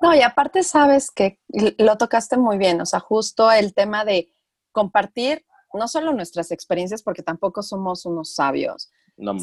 No, 0.00 0.14
y 0.14 0.22
aparte 0.22 0.62
sabes 0.62 1.10
que 1.10 1.38
lo 1.78 1.98
tocaste 1.98 2.36
muy 2.36 2.56
bien, 2.56 2.80
o 2.80 2.86
sea, 2.86 3.00
justo 3.00 3.50
el 3.52 3.74
tema 3.74 4.04
de 4.04 4.32
compartir 4.72 5.44
no 5.74 5.88
solo 5.88 6.12
nuestras 6.12 6.50
experiencias, 6.50 7.02
porque 7.02 7.22
tampoco 7.22 7.62
somos 7.62 8.04
unos 8.06 8.34
sabios, 8.34 8.90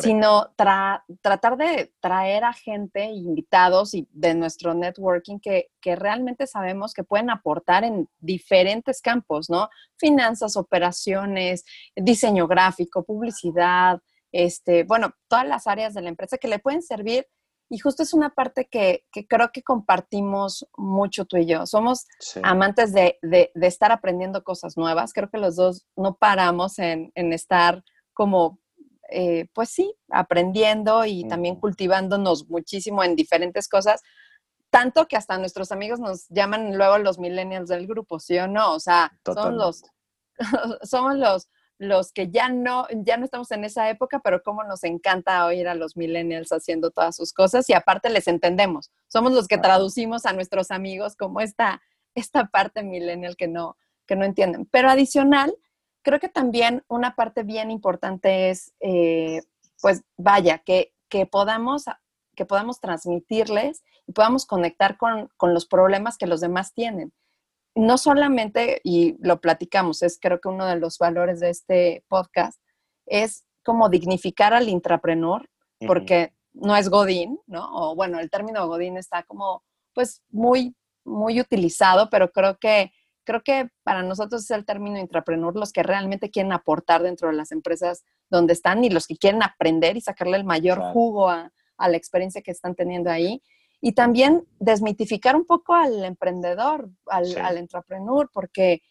sino 0.01 0.53
tratar 0.55 1.57
de 1.57 1.93
traer 1.99 2.43
a 2.43 2.53
gente, 2.53 3.05
invitados 3.05 3.93
y 3.93 4.07
de 4.11 4.33
nuestro 4.33 4.73
networking 4.73 5.39
que, 5.39 5.69
realmente 5.81 6.47
sabemos 6.47 6.93
que 6.93 7.05
pueden 7.05 7.29
aportar 7.29 7.85
en 7.85 8.09
diferentes 8.19 9.01
campos, 9.01 9.49
¿no? 9.49 9.69
Finanzas, 9.95 10.57
operaciones, 10.57 11.63
diseño 11.95 12.45
gráfico, 12.45 13.05
publicidad, 13.05 14.01
este, 14.33 14.83
bueno, 14.83 15.13
todas 15.29 15.47
las 15.47 15.65
áreas 15.65 15.93
de 15.93 16.01
la 16.01 16.09
empresa 16.09 16.37
que 16.37 16.49
le 16.49 16.59
pueden 16.59 16.81
servir. 16.81 17.25
Y 17.69 17.79
justo 17.79 18.03
es 18.03 18.13
una 18.13 18.31
parte 18.31 18.67
que, 18.69 19.05
creo 19.29 19.49
que 19.53 19.63
compartimos 19.63 20.67
mucho 20.75 21.23
tú 21.23 21.37
y 21.37 21.45
yo. 21.45 21.65
Somos 21.65 22.05
amantes 22.43 22.91
de, 22.91 23.17
estar 23.55 23.93
aprendiendo 23.93 24.43
cosas 24.43 24.75
nuevas. 24.75 25.13
Creo 25.13 25.29
que 25.29 25.37
los 25.37 25.55
dos 25.55 25.85
no 25.95 26.15
paramos 26.15 26.79
en, 26.79 27.13
en 27.15 27.31
estar 27.31 27.81
como 28.13 28.59
eh, 29.09 29.47
pues 29.53 29.69
sí, 29.69 29.95
aprendiendo 30.09 31.05
y 31.05 31.27
también 31.27 31.55
cultivándonos 31.55 32.49
muchísimo 32.49 33.03
en 33.03 33.15
diferentes 33.15 33.67
cosas, 33.67 34.01
tanto 34.69 35.07
que 35.07 35.15
hasta 35.15 35.37
nuestros 35.37 35.71
amigos 35.71 35.99
nos 35.99 36.27
llaman 36.29 36.77
luego 36.77 36.97
los 36.97 37.19
millennials 37.19 37.69
del 37.69 37.87
grupo, 37.87 38.19
¿sí 38.19 38.37
o 38.37 38.47
no? 38.47 38.73
O 38.73 38.79
sea, 38.79 39.17
son 39.25 39.57
los 39.57 39.83
somos 40.83 41.15
los, 41.15 41.49
los 41.77 42.11
que 42.11 42.29
ya 42.29 42.49
no, 42.49 42.87
ya 42.91 43.17
no 43.17 43.25
estamos 43.25 43.51
en 43.51 43.63
esa 43.63 43.89
época, 43.89 44.19
pero 44.23 44.41
cómo 44.41 44.63
nos 44.63 44.83
encanta 44.83 45.45
oír 45.45 45.67
a 45.67 45.75
los 45.75 45.95
millennials 45.95 46.51
haciendo 46.51 46.91
todas 46.91 47.15
sus 47.15 47.33
cosas 47.33 47.69
y 47.69 47.73
aparte 47.73 48.09
les 48.09 48.27
entendemos. 48.27 48.91
Somos 49.07 49.31
los 49.33 49.47
que 49.47 49.57
traducimos 49.57 50.25
a 50.25 50.33
nuestros 50.33 50.71
amigos 50.71 51.15
como 51.15 51.41
esta, 51.41 51.81
esta 52.15 52.47
parte 52.47 52.83
millennial 52.83 53.35
que 53.35 53.47
no, 53.47 53.77
que 54.05 54.15
no 54.15 54.25
entienden. 54.25 54.67
Pero 54.71 54.89
adicional, 54.89 55.55
creo 56.07 56.21
que 56.21 56.29
también 56.29 56.85
una 56.87 57.15
parte 57.15 57.43
bien 57.43 57.69
importante 57.69 58.49
es, 58.49 58.73
eh, 58.79 59.41
pues 59.81 60.03
vaya, 60.15 60.59
que, 60.59 60.93
que, 61.09 61.25
podamos, 61.25 61.83
que 62.33 62.45
podamos 62.45 62.79
transmitirles 62.79 63.83
y 64.07 64.13
podamos 64.13 64.45
conectar 64.45 64.97
con, 64.97 65.29
con 65.35 65.53
los 65.53 65.65
problemas 65.65 66.17
que 66.17 66.27
los 66.27 66.39
demás 66.39 66.73
tienen 66.73 67.11
no 67.77 67.99
solamente, 67.99 68.81
y 68.83 69.17
lo 69.19 69.39
platicamos, 69.39 70.01
es 70.01 70.17
creo 70.19 70.41
que 70.41 70.49
uno 70.49 70.65
de 70.65 70.77
los 70.77 70.97
valores 70.97 71.39
de 71.39 71.51
este 71.51 72.03
podcast, 72.07 72.59
es 73.05 73.45
como 73.63 73.87
dignificar 73.87 74.53
al 74.53 74.67
intrapreneur, 74.67 75.47
porque 75.85 76.33
no 76.53 76.75
es 76.75 76.89
Godín, 76.89 77.39
¿no? 77.45 77.69
O 77.71 77.95
bueno, 77.95 78.19
el 78.19 78.31
término 78.31 78.67
Godín 78.67 78.97
está 78.97 79.21
como, 79.23 79.63
pues, 79.93 80.23
muy, 80.29 80.75
muy 81.05 81.39
utilizado, 81.39 82.09
pero 82.09 82.31
creo 82.31 82.57
que, 82.57 82.91
creo 83.27 83.43
que 83.43 83.69
para 83.83 84.03
nosotros 84.03 84.43
es 84.43 84.51
el 84.51 84.65
término 84.65 84.97
intrapreneur 84.97 85.53
los 85.57 85.73
que 85.73 85.83
realmente 85.83 86.31
quieren 86.31 86.53
aportar 86.53 87.03
dentro 87.03 87.27
de 87.27 87.35
las 87.35 87.51
empresas 87.51 88.05
donde 88.29 88.53
están 88.53 88.85
y 88.85 88.89
los 88.89 89.05
que 89.05 89.17
quieren 89.17 89.43
aprender 89.43 89.97
y 89.97 90.01
sacarle 90.01 90.37
el 90.37 90.45
mayor 90.45 90.79
jugo 90.93 91.29
a, 91.29 91.51
a 91.77 91.89
la 91.89 91.97
experiencia 91.97 92.41
que 92.41 92.51
están 92.51 92.73
teniendo 92.73 93.11
ahí. 93.11 93.43
Y 93.81 93.91
también 93.91 94.47
desmitificar 94.59 95.35
un 95.35 95.45
poco 95.45 95.75
al 95.75 96.05
emprendedor, 96.05 96.89
al, 97.07 97.37
al 97.37 97.57
entrepreneur, 97.57 98.29
porque, 98.33 98.81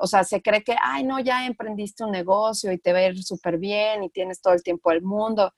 o 0.00 0.08
sea, 0.08 0.24
se 0.24 0.42
cree 0.42 0.64
que, 0.64 0.76
ay, 0.82 1.04
no, 1.04 1.20
ya 1.20 1.46
emprendiste 1.46 2.04
un 2.04 2.10
negocio 2.10 2.72
y 2.72 2.78
te 2.78 2.92
va 2.92 2.98
a 2.98 3.06
ir 3.06 3.22
súper 3.22 3.58
bien 3.58 4.02
y 4.02 4.10
tienes 4.10 4.42
todo 4.42 4.54
el 4.54 4.64
tiempo 4.64 4.90
del 4.90 5.02
mundo. 5.02 5.54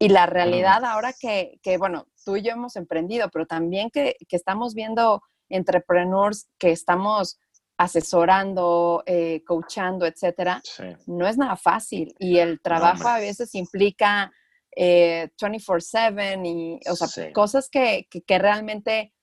Y 0.00 0.08
la 0.08 0.26
realidad 0.26 0.84
ahora 0.84 1.12
que, 1.18 1.60
que, 1.62 1.78
bueno, 1.78 2.08
tú 2.24 2.36
y 2.36 2.42
yo 2.42 2.50
hemos 2.50 2.74
emprendido, 2.74 3.30
pero 3.32 3.46
también 3.46 3.88
que, 3.90 4.16
que 4.28 4.36
estamos 4.36 4.74
viendo 4.74 5.22
entrepreneurs 5.48 6.48
que 6.58 6.70
estamos 6.70 7.38
asesorando, 7.78 9.04
eh, 9.06 9.44
coachando, 9.46 10.04
etcétera, 10.04 10.60
no 11.06 11.26
es 11.28 11.38
nada 11.38 11.56
fácil. 11.56 12.12
Y 12.18 12.38
el 12.38 12.60
trabajo 12.60 13.06
a 13.06 13.20
veces 13.20 13.54
implica 13.54 14.32
24/7 14.76 16.34
eh, 16.34 16.42
y, 16.44 16.80
o 16.90 16.96
sea, 16.96 17.32
cosas 17.32 17.70
que, 17.70 18.08
que, 18.10 18.38
realmente 18.38 19.14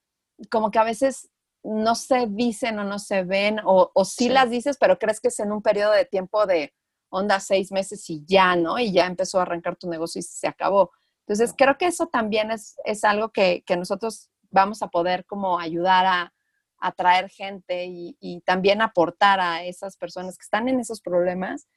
como 0.49 0.71
que 0.71 0.79
a 0.79 0.85
veces 0.85 1.29
no 1.63 1.95
se 1.95 2.27
dicen 2.29 2.79
o 2.79 2.85
no 2.85 2.97
se 2.97 3.23
ven, 3.23 3.59
o, 3.65 3.91
o 3.93 4.05
sí, 4.05 4.29
las 4.29 4.49
dices, 4.49 4.77
pero 4.79 4.97
crees 4.97 5.19
que 5.19 5.27
es 5.27 5.39
en 5.39 5.51
un 5.51 5.61
periodo 5.61 5.91
de 5.91 6.05
tiempo 6.05 6.45
de 6.45 6.73
onda 7.09 7.41
seis 7.41 7.71
meses 7.71 8.09
y 8.09 8.23
ya, 8.25 8.55
¿no? 8.55 8.79
Y 8.79 8.93
ya 8.93 9.05
empezó 9.05 9.39
a 9.39 9.43
arrancar 9.43 9.75
tu 9.75 9.89
negocio 9.89 10.19
y 10.19 10.23
se 10.23 10.47
acabó. 10.47 10.91
Entonces, 11.27 11.53
creo 11.57 11.77
que 11.77 11.87
eso 11.87 12.07
también 12.07 12.51
es, 12.51 12.77
es 12.85 13.03
algo 13.03 13.29
que, 13.29 13.63
que, 13.65 13.75
nosotros 13.75 14.29
vamos 14.51 14.81
a 14.81 14.87
poder 14.87 15.25
como 15.25 15.59
ayudar 15.59 16.05
a 16.05 16.34
atraer 16.79 17.29
gente 17.29 17.85
y, 17.85 18.17
y, 18.19 18.41
también 18.41 18.81
aportar 18.81 19.39
a 19.39 19.63
esas 19.63 19.97
personas 19.97 20.37
que 20.37 20.43
están 20.43 20.67
en 20.67 20.79
esos 20.79 21.01
problemas 21.01 21.67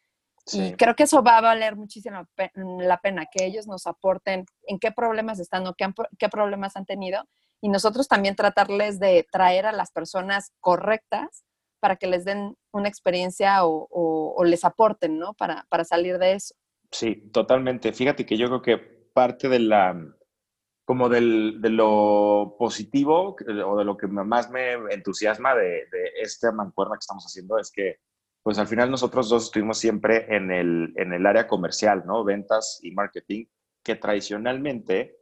y 0.53 0.73
creo 0.75 0.95
que 0.95 1.03
eso 1.03 1.23
va 1.23 1.39
a 1.39 1.43
valer 1.43 1.77
muchísimo 1.77 2.25
la 2.55 2.99
pena, 2.99 3.27
que 3.31 3.45
ellos 3.45 3.67
nos 3.67 3.87
aporten 3.87 4.47
en 4.67 4.79
qué 4.79 4.93
problemas 4.93 5.39
están 5.41 5.67
o 5.67 5.75
qué, 5.75 5.93
qué 6.19 6.29
problemas 6.29 6.77
han 6.77 6.87
tenido 6.87 7.25
y 7.61 7.69
nosotros 7.69 8.09
también 8.09 8.37
tratarles 8.37 8.99
de 8.99 9.27
traer 9.31 9.67
a 9.67 9.73
las 9.73 9.91
personas 9.91 10.53
correctas 10.61 11.45
para 11.81 11.97
que 11.97 12.07
les 12.07 12.25
den 12.25 12.57
una 12.73 12.89
experiencia 12.89 13.65
o, 13.65 13.89
o, 13.91 14.45
les 14.45 14.65
aporten, 14.65 15.19
¿no? 15.19 15.35
Para, 15.35 15.65
para, 15.69 15.85
salir 15.85 16.19
de 16.19 16.33
eso. 16.33 16.55
Sí, 16.91 17.31
totalmente. 17.33 17.93
Fíjate 17.93 18.27
que 18.27 18.37
yo 18.37 18.47
creo 18.47 18.63
que 18.63 18.79
parte 18.79 19.49
de 19.49 19.61
la, 19.61 19.97
como 20.89 21.11
del, 21.11 21.61
de 21.61 21.69
lo 21.69 22.57
positivo 22.59 23.37
o 23.67 23.77
de 23.77 23.85
lo 23.85 23.95
que 23.99 24.07
más 24.07 24.51
me 24.51 24.73
entusiasma 24.89 25.55
de, 25.55 25.85
de 25.93 26.13
esta 26.23 26.51
mancuerna 26.51 26.95
que 26.95 27.01
estamos 27.01 27.27
haciendo 27.27 27.59
es 27.59 27.71
que 27.71 27.97
pues 28.43 28.59
al 28.59 28.69
final 28.69 28.91
nosotros 28.91 29.29
dos 29.29 29.45
estuvimos 29.45 29.77
siempre 29.77 30.35
en 30.35 30.51
el, 30.51 30.95
en 30.97 31.13
el 31.13 31.27
área 31.27 31.47
comercial, 31.47 32.05
¿no? 32.07 32.25
Ventas 32.25 32.81
y 32.83 32.93
marketing, 32.93 33.45
que 33.85 33.97
tradicionalmente 33.97 35.19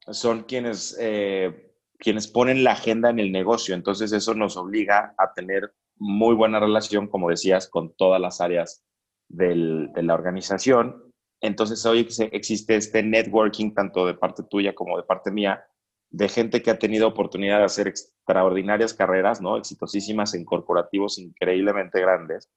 son 0.00 0.42
quienes, 0.42 0.96
eh, 0.98 1.76
quienes 1.96 2.26
ponen 2.26 2.64
la 2.64 2.72
agenda 2.72 3.10
en 3.10 3.20
el 3.20 3.30
negocio. 3.30 3.76
Entonces 3.76 4.10
eso 4.10 4.34
nos 4.34 4.56
obliga 4.56 5.14
a 5.16 5.32
tener 5.32 5.72
muy 5.94 6.34
buena 6.34 6.58
relación, 6.58 7.06
como 7.06 7.30
decías, 7.30 7.68
con 7.70 7.94
todas 7.94 8.20
las 8.20 8.40
áreas 8.40 8.84
del, 9.28 9.92
de 9.92 10.02
la 10.02 10.14
organización. 10.14 11.07
Entonces 11.40 11.84
hoy 11.86 12.06
existe 12.32 12.76
este 12.76 13.02
networking, 13.02 13.72
tanto 13.72 14.06
de 14.06 14.14
parte 14.14 14.42
tuya 14.42 14.74
como 14.74 14.96
de 14.96 15.04
parte 15.04 15.30
mía, 15.30 15.64
de 16.10 16.28
gente 16.28 16.62
que 16.62 16.70
ha 16.70 16.78
tenido 16.78 17.06
oportunidad 17.06 17.58
de 17.58 17.64
hacer 17.64 17.86
extraordinarias 17.88 18.94
carreras, 18.94 19.40
¿no? 19.40 19.56
Exitosísimas 19.56 20.34
en 20.34 20.44
corporativos 20.44 21.18
increíblemente 21.18 22.00
grandes, 22.00 22.50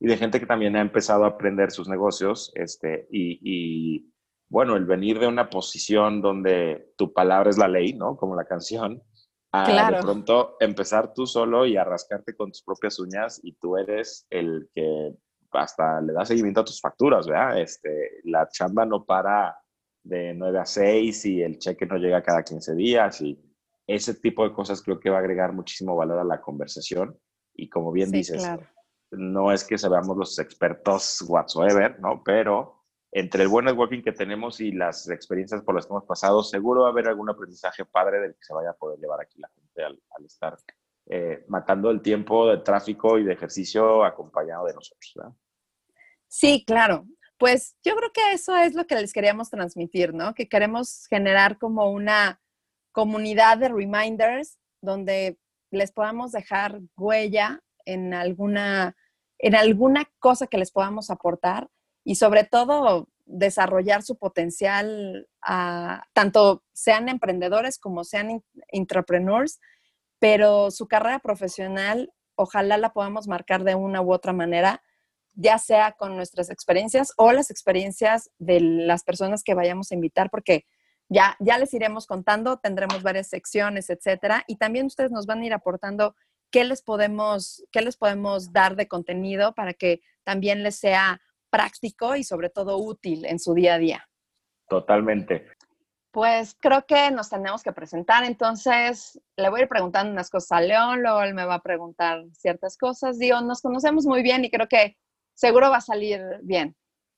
y 0.00 0.06
de 0.06 0.16
gente 0.16 0.40
que 0.40 0.46
también 0.46 0.76
ha 0.76 0.80
empezado 0.80 1.24
a 1.24 1.28
aprender 1.28 1.70
sus 1.70 1.88
negocios, 1.88 2.52
este, 2.54 3.06
y, 3.10 4.10
bueno, 4.48 4.76
el 4.76 4.84
venir 4.84 5.18
de 5.18 5.26
una 5.26 5.48
posición 5.48 6.20
donde 6.20 6.92
tu 6.96 7.12
palabra 7.12 7.50
es 7.50 7.58
la 7.58 7.68
ley, 7.68 7.92
¿no? 7.92 8.16
Como 8.16 8.36
la 8.36 8.44
canción, 8.44 9.02
a 9.52 9.90
de 9.90 10.00
pronto 10.00 10.56
empezar 10.60 11.12
tú 11.12 11.26
solo 11.26 11.66
y 11.66 11.76
a 11.76 11.84
rascarte 11.84 12.34
con 12.34 12.50
tus 12.50 12.62
propias 12.62 12.98
uñas 12.98 13.40
y 13.42 13.52
tú 13.54 13.76
eres 13.76 14.26
el 14.30 14.70
que 14.74 15.14
hasta 15.52 16.00
le 16.00 16.12
da 16.12 16.24
seguimiento 16.24 16.60
a 16.60 16.64
tus 16.64 16.80
facturas, 16.80 17.26
¿verdad? 17.26 17.60
Este, 17.60 18.20
la 18.24 18.48
chamba 18.48 18.84
no 18.84 19.04
para 19.04 19.56
de 20.02 20.34
9 20.34 20.58
a 20.58 20.66
6 20.66 21.24
y 21.26 21.42
el 21.42 21.58
cheque 21.58 21.86
no 21.86 21.96
llega 21.96 22.22
cada 22.22 22.42
15 22.42 22.74
días 22.74 23.20
y 23.20 23.38
ese 23.86 24.14
tipo 24.14 24.46
de 24.46 24.54
cosas 24.54 24.82
creo 24.82 24.98
que 24.98 25.10
va 25.10 25.16
a 25.16 25.20
agregar 25.20 25.52
muchísimo 25.52 25.96
valor 25.96 26.18
a 26.18 26.24
la 26.24 26.40
conversación 26.40 27.18
y 27.54 27.68
como 27.68 27.92
bien 27.92 28.10
dices, 28.10 28.48
no 29.10 29.52
es 29.52 29.64
que 29.64 29.78
seamos 29.78 30.16
los 30.16 30.38
expertos 30.38 31.22
whatsoever, 31.28 32.00
¿no? 32.00 32.22
Pero 32.24 32.82
entre 33.10 33.42
el 33.42 33.48
buen 33.48 33.66
networking 33.66 34.02
que 34.02 34.12
tenemos 34.12 34.60
y 34.60 34.72
las 34.72 35.08
experiencias 35.10 35.62
por 35.62 35.74
las 35.74 35.86
que 35.86 35.92
hemos 35.92 36.04
pasado, 36.04 36.42
seguro 36.42 36.82
va 36.82 36.88
a 36.88 36.90
haber 36.92 37.08
algún 37.08 37.28
aprendizaje 37.28 37.84
padre 37.84 38.20
del 38.20 38.32
que 38.32 38.42
se 38.42 38.54
vaya 38.54 38.70
a 38.70 38.74
poder 38.74 38.98
llevar 38.98 39.20
aquí 39.20 39.38
la 39.38 39.48
gente 39.48 39.84
al, 39.84 40.24
estar 40.24 40.56
eh, 41.06 41.44
matando 41.48 41.90
el 41.90 42.00
tiempo 42.00 42.48
de 42.48 42.58
tráfico 42.58 43.18
y 43.18 43.24
de 43.24 43.34
ejercicio 43.34 44.02
acompañado 44.02 44.64
de 44.64 44.74
nosotros. 44.74 45.12
¿verdad? 45.14 45.32
Sí, 46.34 46.64
claro 46.66 47.06
pues 47.42 47.74
yo 47.82 47.96
creo 47.96 48.12
que 48.12 48.34
eso 48.34 48.56
es 48.56 48.74
lo 48.74 48.86
que 48.86 48.94
les 48.94 49.12
queríamos 49.12 49.50
transmitir, 49.50 50.14
¿no? 50.14 50.32
Que 50.32 50.48
queremos 50.48 51.08
generar 51.08 51.58
como 51.58 51.90
una 51.90 52.40
comunidad 52.92 53.58
de 53.58 53.68
reminders 53.68 54.60
donde 54.80 55.40
les 55.72 55.90
podamos 55.90 56.30
dejar 56.30 56.78
huella 56.96 57.60
en 57.84 58.14
alguna, 58.14 58.94
en 59.40 59.56
alguna 59.56 60.08
cosa 60.20 60.46
que 60.46 60.56
les 60.56 60.70
podamos 60.70 61.10
aportar 61.10 61.68
y 62.04 62.14
sobre 62.14 62.44
todo 62.44 63.08
desarrollar 63.24 64.04
su 64.04 64.16
potencial, 64.16 65.26
tanto 66.12 66.62
sean 66.72 67.08
emprendedores 67.08 67.76
como 67.76 68.04
sean 68.04 68.44
entrepreneurs, 68.68 69.58
pero 70.20 70.70
su 70.70 70.86
carrera 70.86 71.18
profesional 71.18 72.12
ojalá 72.36 72.76
la 72.76 72.92
podamos 72.92 73.26
marcar 73.26 73.64
de 73.64 73.74
una 73.74 74.00
u 74.00 74.12
otra 74.12 74.32
manera 74.32 74.80
ya 75.34 75.58
sea 75.58 75.92
con 75.92 76.16
nuestras 76.16 76.50
experiencias 76.50 77.12
o 77.16 77.32
las 77.32 77.50
experiencias 77.50 78.30
de 78.38 78.60
las 78.60 79.04
personas 79.04 79.42
que 79.42 79.54
vayamos 79.54 79.90
a 79.90 79.94
invitar, 79.94 80.30
porque 80.30 80.66
ya, 81.08 81.36
ya 81.40 81.58
les 81.58 81.74
iremos 81.74 82.06
contando, 82.06 82.58
tendremos 82.58 83.02
varias 83.02 83.28
secciones, 83.28 83.90
etcétera, 83.90 84.44
y 84.46 84.56
también 84.56 84.86
ustedes 84.86 85.10
nos 85.10 85.26
van 85.26 85.40
a 85.40 85.46
ir 85.46 85.52
aportando 85.52 86.14
qué 86.50 86.64
les 86.64 86.82
podemos, 86.82 87.64
qué 87.72 87.82
les 87.82 87.96
podemos 87.96 88.52
dar 88.52 88.76
de 88.76 88.88
contenido 88.88 89.54
para 89.54 89.74
que 89.74 90.00
también 90.24 90.62
les 90.62 90.76
sea 90.76 91.20
práctico 91.50 92.16
y 92.16 92.24
sobre 92.24 92.50
todo 92.50 92.78
útil 92.78 93.24
en 93.26 93.38
su 93.38 93.54
día 93.54 93.74
a 93.74 93.78
día. 93.78 94.08
Totalmente. 94.68 95.46
Pues 96.12 96.54
creo 96.60 96.84
que 96.86 97.10
nos 97.10 97.30
tenemos 97.30 97.62
que 97.62 97.72
presentar, 97.72 98.24
entonces 98.24 99.18
le 99.36 99.48
voy 99.48 99.60
a 99.60 99.62
ir 99.62 99.68
preguntando 99.68 100.12
unas 100.12 100.28
cosas 100.28 100.52
a 100.52 100.60
León, 100.60 101.02
luego 101.02 101.22
él 101.22 101.34
me 101.34 101.46
va 101.46 101.54
a 101.54 101.62
preguntar 101.62 102.24
ciertas 102.32 102.76
cosas. 102.76 103.18
Digo, 103.18 103.40
nos 103.40 103.62
conocemos 103.62 104.04
muy 104.04 104.22
bien 104.22 104.44
y 104.44 104.50
creo 104.50 104.68
que 104.68 104.96
seguro 105.42 105.70
va 105.70 105.78
a 105.78 105.80
salir 105.92 106.20
bien. 106.42 106.76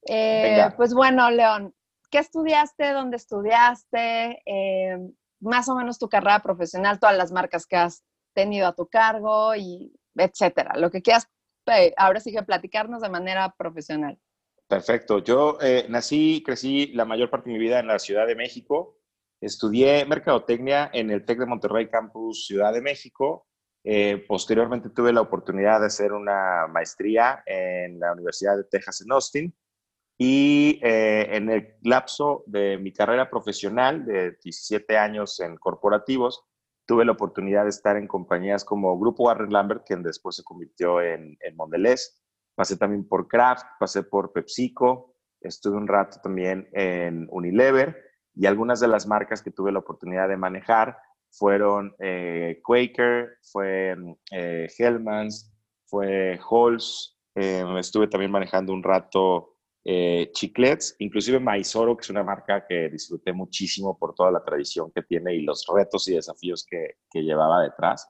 Eh, 0.09 0.71
pues 0.78 0.95
bueno, 0.95 1.31
León, 1.31 1.75
¿qué 2.11 2.19
estudiaste? 2.19 2.93
¿Dónde 2.93 3.19
estudiaste? 3.19 4.40
Eh, 4.47 4.97
más 5.40 5.69
o 5.69 5.75
menos 5.75 5.99
tu 5.99 6.09
carrera 6.09 6.40
profesional, 6.40 6.99
todas 6.99 7.19
las 7.19 7.33
marcas 7.33 7.66
que 7.66 7.76
has 7.76 8.02
tenido 8.35 8.66
a 8.66 8.75
tu 8.75 8.87
cargo 8.87 9.54
y 9.54 9.93
etcétera. 10.16 10.73
Lo 10.78 10.90
que 10.90 11.02
quieras, 11.02 11.28
ahora 11.99 12.19
sí 12.19 12.33
que 12.33 12.43
platicarnos 12.43 13.02
de 13.02 13.11
manera 13.11 13.54
profesional. 13.59 14.19
Perfecto. 14.69 15.19
Yo 15.19 15.59
eh, 15.61 15.85
nací, 15.90 16.43
crecí 16.43 16.93
la 16.95 17.04
mayor 17.04 17.28
parte 17.28 17.50
de 17.50 17.59
mi 17.59 17.62
vida 17.62 17.78
en 17.78 17.88
la 17.88 17.99
Ciudad 17.99 18.26
de 18.26 18.37
México. 18.37 18.97
Estudié 19.43 20.07
mercadotecnia 20.07 20.88
en 20.95 21.11
el 21.11 21.26
TEC 21.26 21.40
de 21.40 21.47
Monterrey 21.47 21.90
Campus 21.90 22.47
Ciudad 22.47 22.73
de 22.73 22.81
México. 22.81 23.47
Eh, 23.87 24.25
posteriormente 24.26 24.88
tuve 24.88 25.12
la 25.12 25.21
oportunidad 25.21 25.81
de 25.81 25.87
hacer 25.87 26.12
una 26.14 26.67
maestría 26.69 27.43
en 27.45 28.00
la 28.00 28.12
Universidad 28.12 28.57
de 28.57 28.64
Texas 28.64 29.03
en 29.03 29.12
Austin 29.12 29.55
y 30.17 30.81
eh, 30.83 31.37
en 31.37 31.50
el 31.50 31.76
lapso 31.83 32.45
de 32.47 32.79
mi 32.79 32.95
carrera 32.95 33.29
profesional 33.29 34.07
de 34.07 34.38
17 34.43 34.97
años 34.97 35.38
en 35.41 35.57
corporativos, 35.57 36.45
tuve 36.87 37.05
la 37.05 37.12
oportunidad 37.12 37.64
de 37.64 37.71
estar 37.71 37.97
en 37.99 38.09
compañías 38.09 38.64
como 38.64 38.99
Grupo 38.99 39.25
Warren 39.25 39.53
Lambert, 39.53 39.85
quien 39.87 40.03
después 40.03 40.37
se 40.37 40.45
convirtió 40.45 41.03
en, 41.03 41.37
en 41.41 41.57
Mondelez. 41.57 42.23
Pasé 42.55 42.79
también 42.79 43.07
por 43.07 43.29
Kraft, 43.29 43.67
pasé 43.79 44.05
por 44.05 44.33
PepsiCo, 44.33 45.14
estuve 45.41 45.76
un 45.76 45.88
rato 45.88 46.19
también 46.23 46.69
en 46.73 47.26
Unilever 47.31 47.97
y 48.35 48.47
algunas 48.47 48.81
de 48.81 48.88
las 48.88 49.07
marcas 49.07 49.43
que 49.43 49.50
tuve 49.50 49.73
la 49.73 49.81
oportunidad 49.81 50.29
de 50.29 50.37
manejar 50.37 50.97
fueron 51.37 51.95
eh, 51.99 52.61
Quaker, 52.62 53.38
fue 53.43 53.97
eh, 54.31 54.69
Hellmann's, 54.79 55.53
fue 55.87 56.38
Halls, 56.49 57.19
eh, 57.35 57.64
estuve 57.79 58.07
también 58.07 58.31
manejando 58.31 58.73
un 58.73 58.83
rato 58.83 59.50
Chiclets, 59.87 60.97
inclusive 60.99 61.38
Maizoro, 61.38 61.95
que 61.95 62.05
es 62.05 62.09
una 62.09 62.23
marca 62.23 62.67
que 62.67 62.88
disfruté 62.88 63.35
muchísimo 63.35 63.99
por 63.99 64.14
toda 64.14 64.31
la 64.31 64.43
tradición 64.43 64.91
que 64.91 65.03
tiene 65.03 65.35
y 65.35 65.43
los 65.43 65.67
retos 65.67 66.09
y 66.09 66.14
desafíos 66.14 66.64
que, 66.67 66.97
que 67.11 67.23
llevaba 67.23 67.62
detrás. 67.62 68.09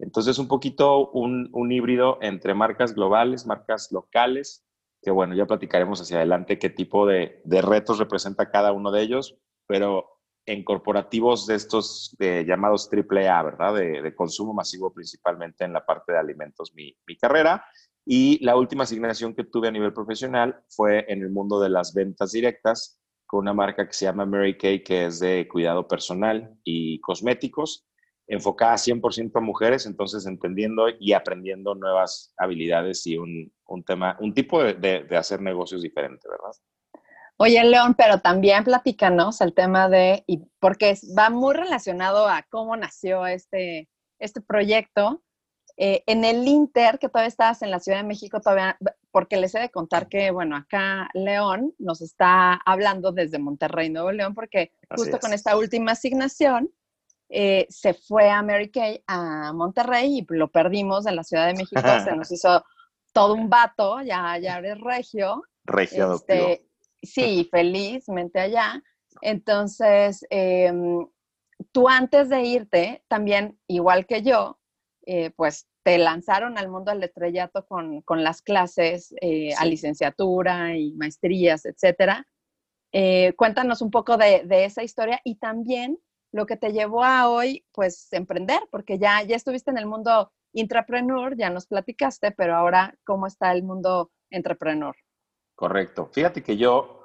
Entonces, 0.00 0.40
un 0.40 0.48
poquito 0.48 1.10
un, 1.10 1.48
un, 1.52 1.70
híbrido 1.70 2.18
entre 2.22 2.54
marcas 2.54 2.92
globales, 2.92 3.46
marcas 3.46 3.92
locales, 3.92 4.66
que 5.00 5.12
bueno, 5.12 5.36
ya 5.36 5.46
platicaremos 5.46 6.00
hacia 6.00 6.16
adelante 6.16 6.58
qué 6.58 6.70
tipo 6.70 7.06
de, 7.06 7.40
de 7.44 7.62
retos 7.62 8.00
representa 8.00 8.50
cada 8.50 8.72
uno 8.72 8.90
de 8.90 9.02
ellos, 9.02 9.38
pero 9.68 10.21
en 10.46 10.64
corporativos 10.64 11.46
de 11.46 11.54
estos 11.54 12.16
llamados 12.18 12.90
AAA, 12.92 13.42
¿verdad? 13.42 13.74
De, 13.74 14.14
consumo 14.14 14.52
masivo 14.52 14.92
principalmente 14.92 15.64
en 15.64 15.72
la 15.72 15.84
parte 15.84 16.12
de 16.12 16.18
alimentos, 16.18 16.74
mi, 16.74 16.94
carrera. 17.20 17.64
Y 18.04 18.44
la 18.44 18.56
última 18.56 18.82
asignación 18.82 19.34
que 19.34 19.44
tuve 19.44 19.68
a 19.68 19.70
nivel 19.70 19.92
profesional 19.92 20.64
fue 20.68 21.04
en 21.08 21.22
el 21.22 21.30
mundo 21.30 21.60
de 21.60 21.70
las 21.70 21.94
ventas 21.94 22.32
directas 22.32 23.00
con 23.26 23.40
una 23.40 23.54
marca 23.54 23.86
que 23.86 23.92
se 23.92 24.04
llama 24.04 24.26
Mary 24.26 24.58
Kay, 24.58 24.82
que 24.82 25.06
es 25.06 25.20
de 25.20 25.48
cuidado 25.48 25.86
personal 25.86 26.54
y 26.64 27.00
cosméticos, 27.00 27.86
enfocada 28.26 28.74
100% 28.74 29.30
a 29.34 29.40
mujeres, 29.40 29.86
entonces 29.86 30.26
entendiendo 30.26 30.86
y 30.98 31.12
aprendiendo 31.12 31.74
nuevas 31.74 32.34
habilidades 32.36 33.06
y 33.06 33.16
un, 33.16 33.52
un 33.66 33.84
tema, 33.84 34.16
un 34.20 34.34
tipo 34.34 34.62
de, 34.62 34.74
de, 34.74 35.04
de 35.04 35.16
hacer 35.16 35.40
negocios 35.40 35.82
diferente, 35.82 36.28
¿verdad? 36.28 36.52
Oye, 37.42 37.64
León, 37.64 37.94
pero 37.98 38.20
también 38.20 38.62
platícanos 38.62 39.40
el 39.40 39.52
tema 39.52 39.88
de, 39.88 40.22
y 40.28 40.44
porque 40.60 40.96
va 41.18 41.28
muy 41.28 41.54
relacionado 41.54 42.28
a 42.28 42.44
cómo 42.48 42.76
nació 42.76 43.26
este, 43.26 43.88
este 44.20 44.40
proyecto. 44.40 45.24
Eh, 45.76 46.04
en 46.06 46.24
el 46.24 46.46
Inter, 46.46 47.00
que 47.00 47.08
todavía 47.08 47.26
estabas 47.26 47.62
en 47.62 47.72
la 47.72 47.80
Ciudad 47.80 47.98
de 47.98 48.06
México, 48.06 48.40
todavía, 48.40 48.78
porque 49.10 49.38
les 49.38 49.52
he 49.56 49.58
de 49.58 49.70
contar 49.70 50.06
que, 50.08 50.30
bueno, 50.30 50.54
acá 50.54 51.08
León 51.14 51.74
nos 51.80 52.00
está 52.00 52.60
hablando 52.64 53.10
desde 53.10 53.40
Monterrey, 53.40 53.90
Nuevo 53.90 54.12
León, 54.12 54.36
porque 54.36 54.70
justo 54.96 55.18
con 55.18 55.32
esta 55.32 55.56
última 55.56 55.92
asignación 55.92 56.70
eh, 57.28 57.66
se 57.70 57.94
fue 57.94 58.30
a 58.30 58.40
Mary 58.42 58.70
Kay 58.70 59.02
a 59.08 59.52
Monterrey 59.52 60.18
y 60.18 60.26
lo 60.32 60.46
perdimos 60.52 61.06
en 61.06 61.16
la 61.16 61.24
Ciudad 61.24 61.48
de 61.48 61.54
México, 61.54 61.82
se 62.04 62.14
nos 62.14 62.30
hizo 62.30 62.64
todo 63.12 63.34
un 63.34 63.50
vato, 63.50 64.00
ya, 64.02 64.38
ya 64.38 64.58
eres 64.58 64.80
regio. 64.80 65.42
Regio 65.64 66.14
este, 66.14 66.68
Sí, 67.02 67.48
felizmente 67.50 68.40
allá. 68.40 68.82
Entonces, 69.20 70.24
em, 70.30 71.06
tú 71.72 71.88
antes 71.88 72.28
de 72.28 72.42
irte, 72.44 73.04
también, 73.08 73.58
igual 73.66 74.06
que 74.06 74.22
yo, 74.22 74.58
eh, 75.06 75.30
pues 75.36 75.66
te 75.82 75.98
lanzaron 75.98 76.58
al 76.58 76.70
mundo 76.70 76.92
del 76.92 77.02
estrellato 77.02 77.66
con, 77.66 78.02
las 78.22 78.42
clases 78.42 79.14
eh, 79.20 79.52
a 79.58 79.64
licenciatura 79.64 80.76
y 80.76 80.92
maestrías, 80.94 81.64
etcétera. 81.66 82.26
Eh, 82.92 83.34
cuéntanos 83.36 83.82
un 83.82 83.90
poco 83.90 84.16
de, 84.16 84.44
esa 84.64 84.82
historia 84.84 85.20
y 85.24 85.36
también 85.36 85.98
lo 86.32 86.46
que 86.46 86.56
te 86.56 86.72
llevó 86.72 87.04
a 87.04 87.28
hoy, 87.28 87.64
pues, 87.72 88.12
emprender, 88.12 88.60
porque 88.70 88.98
ya, 88.98 89.22
ya 89.22 89.36
estuviste 89.36 89.70
en 89.70 89.78
el 89.78 89.86
mundo 89.86 90.32
intrapreneur, 90.52 91.36
ya 91.36 91.50
nos 91.50 91.66
platicaste, 91.66 92.32
pero 92.32 92.54
ahora, 92.56 92.94
¿cómo 93.04 93.26
está 93.26 93.52
el 93.52 93.62
mundo 93.64 94.12
entrepreneur? 94.30 94.94
Correcto. 95.62 96.10
Fíjate 96.12 96.42
que 96.42 96.56
yo, 96.56 97.04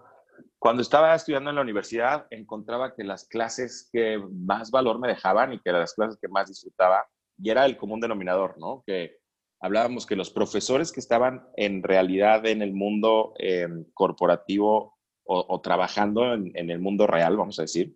cuando 0.58 0.82
estaba 0.82 1.13
estudiando 1.13 1.52
en 1.52 1.58
la 1.58 1.62
universidad, 1.62 2.26
encontraba 2.32 2.96
que 2.96 3.04
las 3.04 3.28
clases 3.28 3.88
que 3.93 4.17
más 4.17 4.72
valor 4.72 4.98
me 4.98 5.10
dejaban 5.10 5.54
y 5.54 5.60
que 5.60 5.70
eran 5.70 5.82
las 5.82 5.93
clases 5.93 6.17
que 6.20 6.28
más 6.28 6.48
disfrutaba, 6.48 7.06
y 7.38 7.52
era 7.52 7.67
el 7.67 7.78
común 7.78 8.00
denominador, 8.00 8.58
¿no? 8.58 8.84
Que 8.88 9.20
hablábamos 9.62 10.08
que 10.08 10.15
los 10.15 10.32
profesores 10.32 10.91
que 10.91 11.00
estaban 11.00 11.48
en 11.56 11.84
realidad 11.84 12.48
en 12.48 12.63
el 12.63 12.74
mundo 12.74 13.36
em, 13.38 13.86
corporativo 13.93 14.98
o, 15.24 15.62
trabajando 15.62 16.34
en, 16.34 16.52
el 16.56 16.80
mundo 16.80 17.06
real, 17.06 17.38
vamos 17.38 17.60
a 17.60 17.63
decir, 17.63 17.96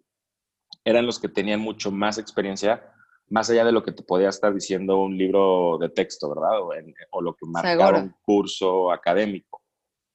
eran 0.86 1.08
los 1.08 1.18
que 1.18 1.28
tenían 1.28 1.60
mucho 1.60 1.92
más 1.92 2.20
experiencia, 2.20 2.94
más 3.30 3.50
allá 3.50 3.66
de 3.66 3.72
lo 3.72 3.82
que 3.82 3.94
te 3.94 4.04
podía 4.04 4.30
estar 4.30 4.54
diciendo 4.54 5.02
un 5.02 5.18
libro 5.18 5.80
de 5.80 5.90
texto, 5.90 6.30
¿verdad? 6.30 6.62
O, 6.62 6.70
o 7.14 7.22
lo 7.24 7.34
que 7.34 7.48
marcaba 7.48 7.98
un 7.98 8.14
curso 8.22 8.92
académico. 8.92 9.61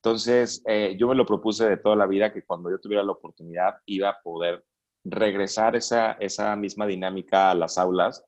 Entonces, 0.06 0.62
eh, 0.68 0.94
yo 0.96 1.08
me 1.08 1.16
lo 1.16 1.26
propuse 1.26 1.68
de 1.68 1.78
toda 1.78 1.96
la 1.96 2.06
vida 2.06 2.32
que 2.32 2.44
cuando 2.44 2.70
yo 2.70 2.78
tuviera 2.78 3.02
la 3.02 3.10
oportunidad 3.10 3.80
iba 3.86 4.10
a 4.10 4.20
poder 4.22 4.64
regresar 5.04 5.74
esa, 5.74 6.12
esa 6.12 6.54
misma 6.54 6.86
dinámica 6.86 7.50
a 7.50 7.56
las 7.56 7.76
aulas 7.76 8.24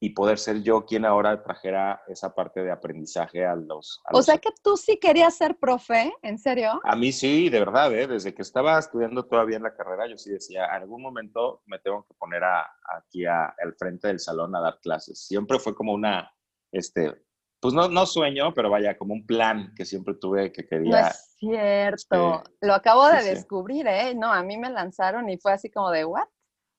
y 0.00 0.10
poder 0.10 0.40
ser 0.40 0.64
yo 0.64 0.84
quien 0.84 1.04
ahora 1.04 1.40
trajera 1.40 2.02
esa 2.08 2.34
parte 2.34 2.64
de 2.64 2.72
aprendizaje 2.72 3.46
a 3.46 3.54
los... 3.54 4.02
o 4.10 4.22
sea 4.22 4.38
que 4.38 4.48
tú 4.60 4.76
sí 4.76 4.98
querías 4.98 5.36
ser 5.36 5.56
profe, 5.56 6.12
¿en 6.22 6.36
serio? 6.36 6.80
A 6.82 6.96
mí 6.96 7.12
sí, 7.12 7.48
de 7.48 7.60
verdad, 7.60 7.94
¿eh? 7.94 8.08
desde 8.08 8.34
que 8.34 8.42
estaba 8.42 8.76
estudiando 8.76 9.24
todavía 9.24 9.58
en 9.58 9.62
la 9.62 9.76
carrera, 9.76 10.08
yo 10.08 10.18
sí 10.18 10.32
decía, 10.32 10.64
en 10.64 10.82
algún 10.82 11.00
momento 11.00 11.62
me 11.66 11.78
tengo 11.78 12.04
que 12.08 12.14
poner 12.14 12.42
a, 12.42 12.66
aquí 12.96 13.24
al 13.24 13.76
frente 13.78 14.08
del 14.08 14.18
salón 14.18 14.56
a 14.56 14.60
dar 14.60 14.80
clases. 14.80 15.24
Siempre 15.24 15.60
fue 15.60 15.76
como 15.76 15.92
una, 15.92 16.28
este, 16.72 17.22
pues 17.60 17.74
no, 17.74 17.88
no 17.88 18.06
sueño, 18.06 18.54
pero 18.54 18.70
vaya, 18.70 18.96
como 18.96 19.12
un 19.12 19.26
plan 19.26 19.74
que 19.76 19.84
siempre 19.84 20.14
tuve 20.14 20.50
que 20.50 20.66
quería. 20.66 20.90
No 20.90 21.06
es 21.08 21.36
cierto. 21.38 22.42
Lo 22.60 22.74
acabo 22.74 23.06
de 23.08 23.22
descubrir, 23.22 23.86
¿eh? 23.86 24.14
No, 24.14 24.32
a 24.32 24.42
mí 24.42 24.56
me 24.56 24.70
lanzaron 24.70 25.28
y 25.28 25.36
fue 25.36 25.52
así 25.52 25.70
como 25.70 25.90
de, 25.90 26.04
¿what? 26.04 26.26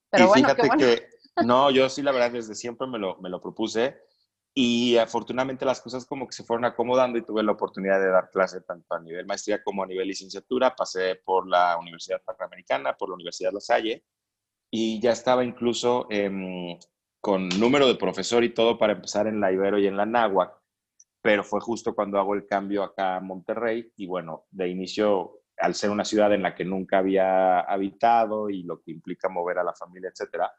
Pero 0.10 0.28
bueno, 0.28 0.50
fíjate 0.50 0.70
que, 0.78 1.08
no, 1.46 1.70
yo 1.70 1.88
sí, 1.88 2.02
la 2.02 2.12
verdad, 2.12 2.32
desde 2.32 2.56
siempre 2.56 2.88
me 2.88 2.98
lo, 2.98 3.18
me 3.18 3.30
lo 3.30 3.40
propuse 3.40 3.96
y 4.54 4.98
afortunadamente 4.98 5.64
las 5.64 5.80
cosas 5.80 6.06
como 6.06 6.28
que 6.28 6.34
se 6.34 6.44
fueron 6.44 6.66
acomodando 6.66 7.18
y 7.18 7.24
tuve 7.24 7.42
la 7.42 7.54
oportunidad 7.54 8.02
de 8.02 8.10
dar 8.10 8.30
clase 8.32 8.62
tanto 8.62 8.94
a 8.94 9.00
nivel 9.00 9.26
maestría 9.26 9.64
como 9.64 9.84
a 9.84 9.88
nivel 9.88 10.08
licenciatura. 10.08 10.76
Pasé 10.76 11.16
por 11.24 11.48
la 11.48 11.78
Universidad 11.78 12.22
Panamericana, 12.24 12.98
por 12.98 13.10
la 13.10 13.16
Universidad 13.16 13.54
La 13.54 13.62
Salle 13.62 14.04
y 14.70 15.00
ya 15.00 15.12
estaba 15.12 15.46
incluso 15.46 16.08
con 17.22 17.50
número 17.60 17.88
de 17.88 17.96
profesor 17.96 18.44
y 18.44 18.54
todo 18.54 18.78
para 18.78 18.94
empezar 18.94 19.28
en 19.28 19.40
la 19.40 19.52
Ibero 19.52 19.80
y 19.80 19.88
en 19.88 19.96
la 19.96 20.06
Náhuac 20.06 20.61
pero 21.22 21.44
fue 21.44 21.62
justo 21.62 21.94
cuando 21.94 22.20
hago 22.20 22.34
el 22.34 22.48
cambio 22.48 22.84
acá 22.84 23.18
a 23.18 23.22
Monterrey 23.22 23.92
y 23.96 24.08
bueno, 24.08 24.46
de 24.50 24.70
inicio, 24.70 25.42
al 25.58 25.76
ser 25.76 25.92
una 25.92 26.04
ciudad 26.04 26.34
en 26.34 26.42
la 26.42 26.56
que 26.56 26.66
nunca 26.66 26.98
había 26.98 27.60
habitado 27.62 28.50
y 28.50 28.64
lo 28.64 28.82
que 28.82 28.92
implica 28.92 29.30
mover 29.30 29.60
a 29.60 29.64
la 29.64 29.74
familia, 29.74 30.10
etcétera, 30.10 30.52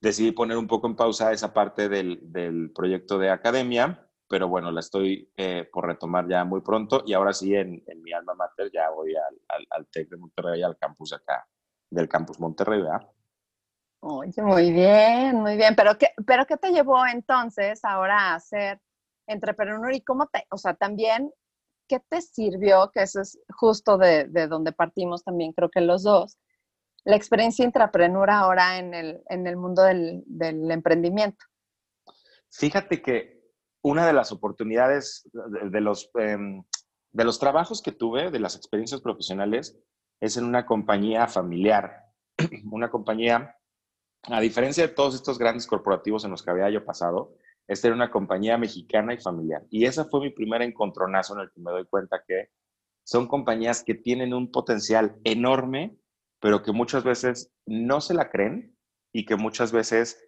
decidí 0.00 0.32
poner 0.32 0.56
un 0.56 0.66
poco 0.66 0.86
en 0.86 0.96
pausa 0.96 1.32
esa 1.32 1.52
parte 1.52 1.88
del, 1.88 2.18
del 2.32 2.72
proyecto 2.74 3.18
de 3.18 3.30
academia, 3.30 4.08
pero 4.28 4.48
bueno, 4.48 4.70
la 4.72 4.80
estoy 4.80 5.30
eh, 5.36 5.68
por 5.70 5.86
retomar 5.86 6.26
ya 6.26 6.42
muy 6.44 6.62
pronto 6.62 7.02
y 7.06 7.12
ahora 7.12 7.34
sí 7.34 7.54
en, 7.54 7.82
en 7.86 8.02
mi 8.02 8.12
alma 8.12 8.34
mater 8.34 8.70
ya 8.72 8.88
voy 8.88 9.14
al, 9.14 9.66
al, 9.68 9.86
TEC 9.88 10.08
de 10.08 10.16
Monterrey, 10.16 10.62
al 10.62 10.78
campus 10.78 11.12
acá, 11.12 11.46
del 11.90 12.08
campus 12.08 12.40
Monterrey, 12.40 12.80
¿verdad? 12.80 13.06
Oye, 14.00 14.42
muy 14.42 14.72
bien, 14.72 15.42
muy 15.42 15.56
bien, 15.56 15.76
pero 15.76 15.96
¿qué, 15.98 16.08
pero 16.26 16.46
¿qué 16.46 16.56
te 16.56 16.70
llevó 16.70 17.06
entonces 17.06 17.84
ahora 17.84 18.30
a 18.30 18.34
hacer 18.36 18.80
entrepreneur 19.26 19.92
y 19.94 20.02
cómo 20.02 20.26
te, 20.26 20.46
o 20.50 20.58
sea, 20.58 20.74
también, 20.74 21.32
¿qué 21.88 22.00
te 22.00 22.20
sirvió? 22.20 22.90
Que 22.92 23.02
eso 23.02 23.20
es 23.20 23.38
justo 23.48 23.98
de, 23.98 24.24
de 24.24 24.46
donde 24.46 24.72
partimos 24.72 25.24
también, 25.24 25.52
creo 25.52 25.70
que 25.70 25.80
los 25.80 26.02
dos, 26.02 26.38
la 27.04 27.16
experiencia 27.16 27.64
intrapreneur 27.64 28.30
ahora 28.30 28.78
en 28.78 28.94
el, 28.94 29.22
en 29.28 29.46
el 29.46 29.56
mundo 29.56 29.82
del, 29.82 30.22
del, 30.26 30.70
emprendimiento. 30.70 31.44
Fíjate 32.50 33.02
que 33.02 33.42
una 33.82 34.06
de 34.06 34.12
las 34.12 34.30
oportunidades 34.30 35.28
de, 35.32 35.70
de 35.70 35.80
los, 35.80 36.10
eh, 36.18 36.36
de 37.10 37.24
los 37.24 37.38
trabajos 37.38 37.82
que 37.82 37.92
tuve, 37.92 38.30
de 38.30 38.40
las 38.40 38.56
experiencias 38.56 39.00
profesionales, 39.00 39.78
es 40.20 40.36
en 40.36 40.44
una 40.44 40.64
compañía 40.64 41.26
familiar, 41.26 42.04
una 42.70 42.90
compañía, 42.90 43.56
a 44.22 44.40
diferencia 44.40 44.86
de 44.86 44.94
todos 44.94 45.16
estos 45.16 45.38
grandes 45.38 45.66
corporativos 45.66 46.24
en 46.24 46.30
los 46.30 46.44
que 46.44 46.50
había 46.50 46.70
yo 46.70 46.84
pasado, 46.84 47.34
esta 47.68 47.88
era 47.88 47.96
una 47.96 48.10
compañía 48.10 48.58
mexicana 48.58 49.14
y 49.14 49.18
familiar. 49.18 49.62
Y 49.70 49.84
esa 49.84 50.04
fue 50.04 50.20
mi 50.20 50.30
primer 50.30 50.62
encontronazo 50.62 51.34
en 51.34 51.40
el 51.40 51.50
que 51.52 51.60
me 51.60 51.70
doy 51.70 51.86
cuenta 51.86 52.22
que 52.26 52.48
son 53.04 53.26
compañías 53.26 53.82
que 53.82 53.94
tienen 53.94 54.34
un 54.34 54.50
potencial 54.50 55.16
enorme, 55.24 55.96
pero 56.40 56.62
que 56.62 56.72
muchas 56.72 57.04
veces 57.04 57.52
no 57.66 58.00
se 58.00 58.14
la 58.14 58.30
creen 58.30 58.76
y 59.12 59.24
que 59.24 59.36
muchas 59.36 59.72
veces 59.72 60.18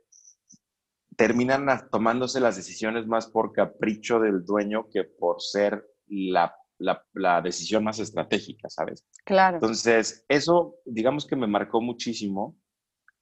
terminan 1.17 1.67
tomándose 1.91 2.41
las 2.41 2.57
decisiones 2.57 3.07
más 3.07 3.29
por 3.29 3.53
capricho 3.53 4.19
del 4.19 4.45
dueño 4.45 4.89
que 4.91 5.05
por 5.05 5.41
ser 5.41 5.87
la, 6.07 6.55
la, 6.79 7.41
decisión 7.41 7.85
más 7.85 7.99
estratégica, 7.99 8.69
¿sabes? 8.69 9.05
Claro. 9.25 9.57
Entonces, 9.57 10.25
eso, 10.29 10.77
digamos 10.85 11.27
que 11.27 11.37
me 11.37 11.47
marcó 11.47 11.81
muchísimo 11.81 12.57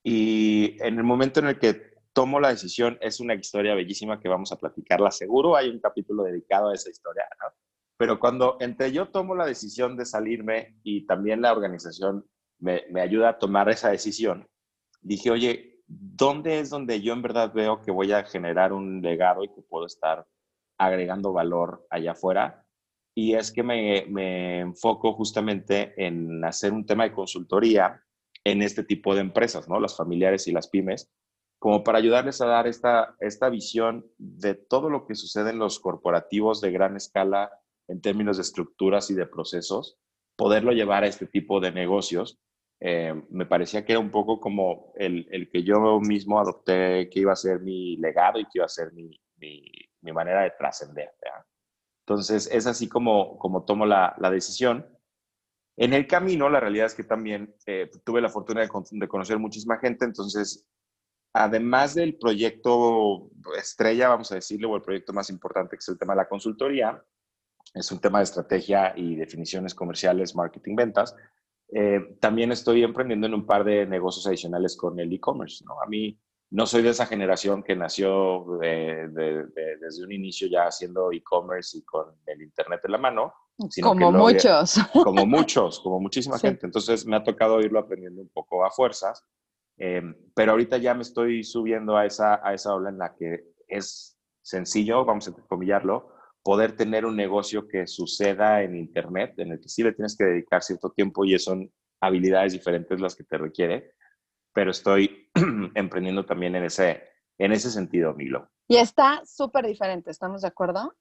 y 0.03 0.77
en 0.83 0.97
el 0.99 1.05
momento 1.05 1.41
en 1.41 1.47
el 1.49 1.59
que 1.59 1.92
tomo 2.13 2.41
la 2.41 2.49
decisión, 2.49 2.99
es 3.01 3.21
una 3.21 3.35
historia 3.35 3.75
bellísima 3.75 4.21
que 4.21 4.29
vamos 4.29 4.53
a 4.53 4.59
platicarla, 4.59 5.11
seguro 5.11 5.57
hay 5.57 5.69
un 5.69 5.81
capítulo 5.81 6.25
dedicado 6.25 6.69
a 6.69 6.75
esa 6.75 6.91
historia, 6.91 7.25
¿no? 7.41 7.49
Pero 7.97 8.19
cuando 8.19 8.57
entre 8.61 8.93
yo 8.93 9.09
tomo 9.09 9.35
la 9.35 9.47
decisión 9.47 9.97
de 9.97 10.05
salirme 10.05 10.77
y 10.83 11.07
también 11.07 11.41
la 11.41 11.53
organización 11.53 12.27
me, 12.59 12.85
me 12.91 13.01
ayuda 13.01 13.31
a 13.31 13.39
tomar 13.39 13.69
esa 13.69 13.91
decisión, 13.91 14.49
dije, 15.01 15.31
oye, 15.31 15.83
¿dónde 15.87 16.61
es 16.61 16.71
donde 16.71 17.01
yo 17.01 17.13
en 17.13 17.23
verdad 17.23 17.53
veo 17.53 17.81
que 17.81 17.91
voy 17.91 18.13
a 18.13 18.25
generar 18.25 18.73
un 18.73 19.03
legado 19.03 19.45
y 19.45 19.49
que 19.49 19.63
puedo 19.63 19.87
estar 19.87 20.27
agregando 20.79 21.33
valor 21.33 21.87
allá 21.91 22.13
afuera? 22.13 22.67
Y 23.15 23.35
es 23.35 23.53
que 23.53 23.63
me, 23.63 24.07
me 24.09 24.61
enfoco 24.61 25.13
justamente 25.13 25.93
en 25.97 26.45
hacer 26.45 26.73
un 26.73 26.87
tema 26.87 27.05
de 27.05 27.13
consultoría 27.13 28.03
en 28.45 28.63
este 28.63 28.83
tipo 28.83 29.15
de 29.15 29.21
empresas, 29.21 29.69
¿no? 29.69 29.79
Las 29.79 29.97
familiares 29.97 30.49
y 30.49 30.53
las 30.53 30.69
pymes, 30.69 31.13
como 31.63 31.85
para 31.85 31.99
ayudarles 31.99 32.41
a 32.41 32.47
dar 32.47 32.67
esta, 32.67 33.15
esta 33.21 33.49
visión 33.49 34.05
de 34.19 34.57
todo 34.57 34.91
lo 34.91 35.07
que 35.07 35.15
sucede 35.15 35.51
en 35.51 35.61
los 35.61 35.79
corporativos 35.79 36.61
de 36.61 36.73
gran 36.73 36.97
escala 36.97 37.53
en 37.87 38.01
términos 38.01 38.37
de 38.37 38.43
estructuras 38.43 39.11
y 39.11 39.15
de 39.15 39.27
procesos, 39.27 39.97
poderlo 40.35 40.73
llevar 40.73 41.05
a 41.05 41.07
este 41.07 41.29
tipo 41.29 41.61
de 41.61 41.71
negocios. 41.71 42.41
Eh, 42.81 43.15
me 43.31 43.47
parecía 43.47 43.85
que 43.85 43.93
era 43.93 44.01
un 44.01 44.11
poco 44.11 44.41
como 44.41 44.93
el, 44.97 45.29
el, 45.31 45.49
que 45.51 45.63
yo 45.63 46.01
mismo 46.01 46.41
adopté 46.41 47.09
que 47.09 47.21
iba 47.21 47.33
a 47.33 47.37
ser 47.37 47.61
mi 47.61 47.97
legado 47.97 48.41
y 48.41 48.45
que 48.47 48.59
iba 48.59 48.65
a 48.65 48.69
ser 48.69 48.93
mi, 48.93 49.17
mi, 49.37 49.63
mi 50.01 50.13
manera 50.13 50.43
de 50.43 50.51
trascender. 50.59 51.11
Entonces, 52.05 52.51
es 52.53 52.67
así 52.67 52.89
como, 52.89 53.39
como 53.39 53.65
tomo 53.65 53.87
la, 53.87 54.17
la 54.19 54.31
decisión. 54.33 54.85
En 55.77 55.93
el 55.93 56.09
camino, 56.09 56.49
la 56.49 56.59
realidad 56.59 56.87
es 56.87 56.95
que 56.95 57.05
también 57.05 57.55
eh, 57.67 57.89
tuve 58.05 58.21
la 58.21 58.31
fortuna 58.31 58.63
de, 58.63 59.09
conocer 59.09 59.39
muchísima 59.39 59.79
gente, 59.79 60.05
entonces, 60.05 60.69
además 61.33 61.95
del 61.95 62.17
proyecto 62.17 63.31
estrella, 63.59 64.09
vamos 64.09 64.31
a 64.33 64.37
decirle, 64.37 64.67
o 64.67 64.77
el 64.77 64.83
proyecto 64.83 65.13
más 65.13 65.31
importante, 65.31 65.77
que 65.77 65.81
es 65.81 65.89
el 65.89 65.99
tema 65.99 66.15
de 66.15 66.19
la 66.19 66.29
consultoría, 66.29 67.03
es 67.75 67.91
un 67.91 68.01
tema 68.01 68.19
de 68.19 68.25
estrategia 68.25 68.93
y 68.97 69.17
definiciones 69.17 69.75
comerciales, 69.75 70.35
marketing, 70.35 70.77
ventas, 70.77 71.17
eh, 71.75 72.17
también 72.21 72.53
estoy 72.53 72.83
emprendiendo 72.83 73.27
en 73.27 73.35
un 73.35 73.47
par 73.47 73.65
de 73.65 73.87
negocios 73.87 74.27
adicionales 74.27 74.77
con 74.77 74.99
el 75.01 75.13
e-commerce, 75.13 75.65
¿no? 75.65 75.81
A 75.81 75.87
mí 75.87 76.19
no 76.51 76.67
soy 76.67 76.83
de 76.83 76.91
esa 76.91 77.07
generación 77.07 77.63
que 77.63 77.75
nació 77.75 78.45
desde 78.61 80.05
un 80.05 80.13
inicio 80.13 80.49
ya 80.49 80.67
haciendo 80.67 81.11
e-commerce 81.11 81.79
y 81.79 81.83
con 81.83 82.15
el 82.27 82.43
Internet 82.43 82.83
en 82.85 82.93
la 82.93 82.99
mano, 82.99 83.33
como 83.81 84.13
muchos. 84.13 84.79
Como 84.93 85.25
muchos, 85.25 85.81
como 85.81 85.99
muchísima 85.99 86.39
gente. 86.39 86.67
Entonces 86.67 87.07
me 87.07 87.17
ha 87.17 87.25
tocado 87.25 87.61
irlo 87.61 87.79
aprendiendo 87.79 88.21
un 88.21 88.29
poco 88.29 88.67
a 88.67 88.71
fuerzas. 88.71 89.25
Em, 89.77 90.15
pero 90.35 90.53
ahorita 90.53 90.79
ya 90.79 90.95
me 90.95 91.03
estoy 91.03 91.45
subiendo 91.45 91.97
a 91.97 92.07
esa, 92.07 92.47
a 92.47 92.55
esa 92.55 92.75
ola 92.75 92.91
en 92.91 92.99
la 92.99 93.15
que 93.15 93.53
es 93.69 94.19
sencillo, 94.43 95.05
vamos 95.05 95.29
a 95.29 95.33
comillarlo, 95.33 96.13
poder 96.43 96.77
tener 96.77 97.07
un 97.07 97.17
negocio 97.17 97.69
que 97.69 97.87
suceda 97.87 98.63
en 98.63 98.77
Internet, 98.77 99.35
en 99.39 99.53
el 99.53 99.61
que 99.61 99.69
sí 99.69 99.83
le 99.83 99.93
tienes 99.93 100.17
que 100.17 100.25
dedicar 100.25 100.63
cierto 100.63 100.91
tiempo 100.91 101.25
y 101.25 101.39
son 101.39 101.73
habilidades 102.01 102.53
diferentes 102.53 103.01
las 103.01 103.15
que 103.15 103.25
te 103.25 103.39
requiere, 103.39 103.95
pero 104.53 104.71
estoy 104.71 105.31
emprendiendo 105.75 106.27
también 106.27 106.57
en 106.57 106.65
ese, 106.65 107.03
en 107.39 107.53
ese 107.53 107.71
sentido, 107.71 108.13
Milo. 108.15 108.51
Y 108.69 108.77
está 108.77 109.23
súper 109.25 109.67
diferente, 109.67 110.11
¿estamos 110.11 110.43
de 110.43 110.49
acuerdo? 110.49 110.95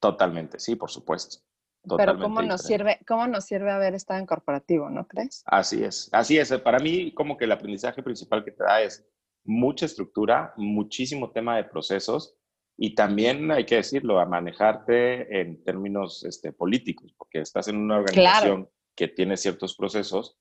Totalmente, 0.00 0.58
sí, 0.58 0.76
por 0.76 0.90
supuesto. 0.90 1.38
Pero 1.96 2.18
¿cómo 2.18 2.42
nos, 2.42 2.62
sirve, 2.62 2.98
¿cómo 3.06 3.26
nos 3.26 3.44
sirve 3.44 3.70
haber 3.70 3.94
estado 3.94 4.18
en 4.20 4.26
corporativo, 4.26 4.90
no 4.90 5.06
crees? 5.06 5.42
Así 5.46 5.84
es, 5.84 6.08
así 6.12 6.38
es. 6.38 6.52
Para 6.58 6.78
mí, 6.78 7.12
como 7.12 7.36
que 7.36 7.44
el 7.44 7.52
aprendizaje 7.52 8.02
principal 8.02 8.44
que 8.44 8.50
te 8.50 8.64
da 8.64 8.82
es 8.82 9.06
mucha 9.44 9.86
estructura, 9.86 10.52
muchísimo 10.56 11.30
tema 11.30 11.56
de 11.56 11.64
procesos 11.64 12.36
y 12.76 12.94
también 12.94 13.50
hay 13.50 13.64
que 13.64 13.76
decirlo, 13.76 14.18
a 14.18 14.26
manejarte 14.26 15.40
en 15.40 15.62
términos 15.64 16.24
este, 16.24 16.52
políticos, 16.52 17.14
porque 17.16 17.40
estás 17.40 17.68
en 17.68 17.76
una 17.76 17.98
organización 17.98 18.68
que 18.94 19.08
tiene 19.08 19.36
ciertos 19.36 19.74
procesos. 19.76 20.36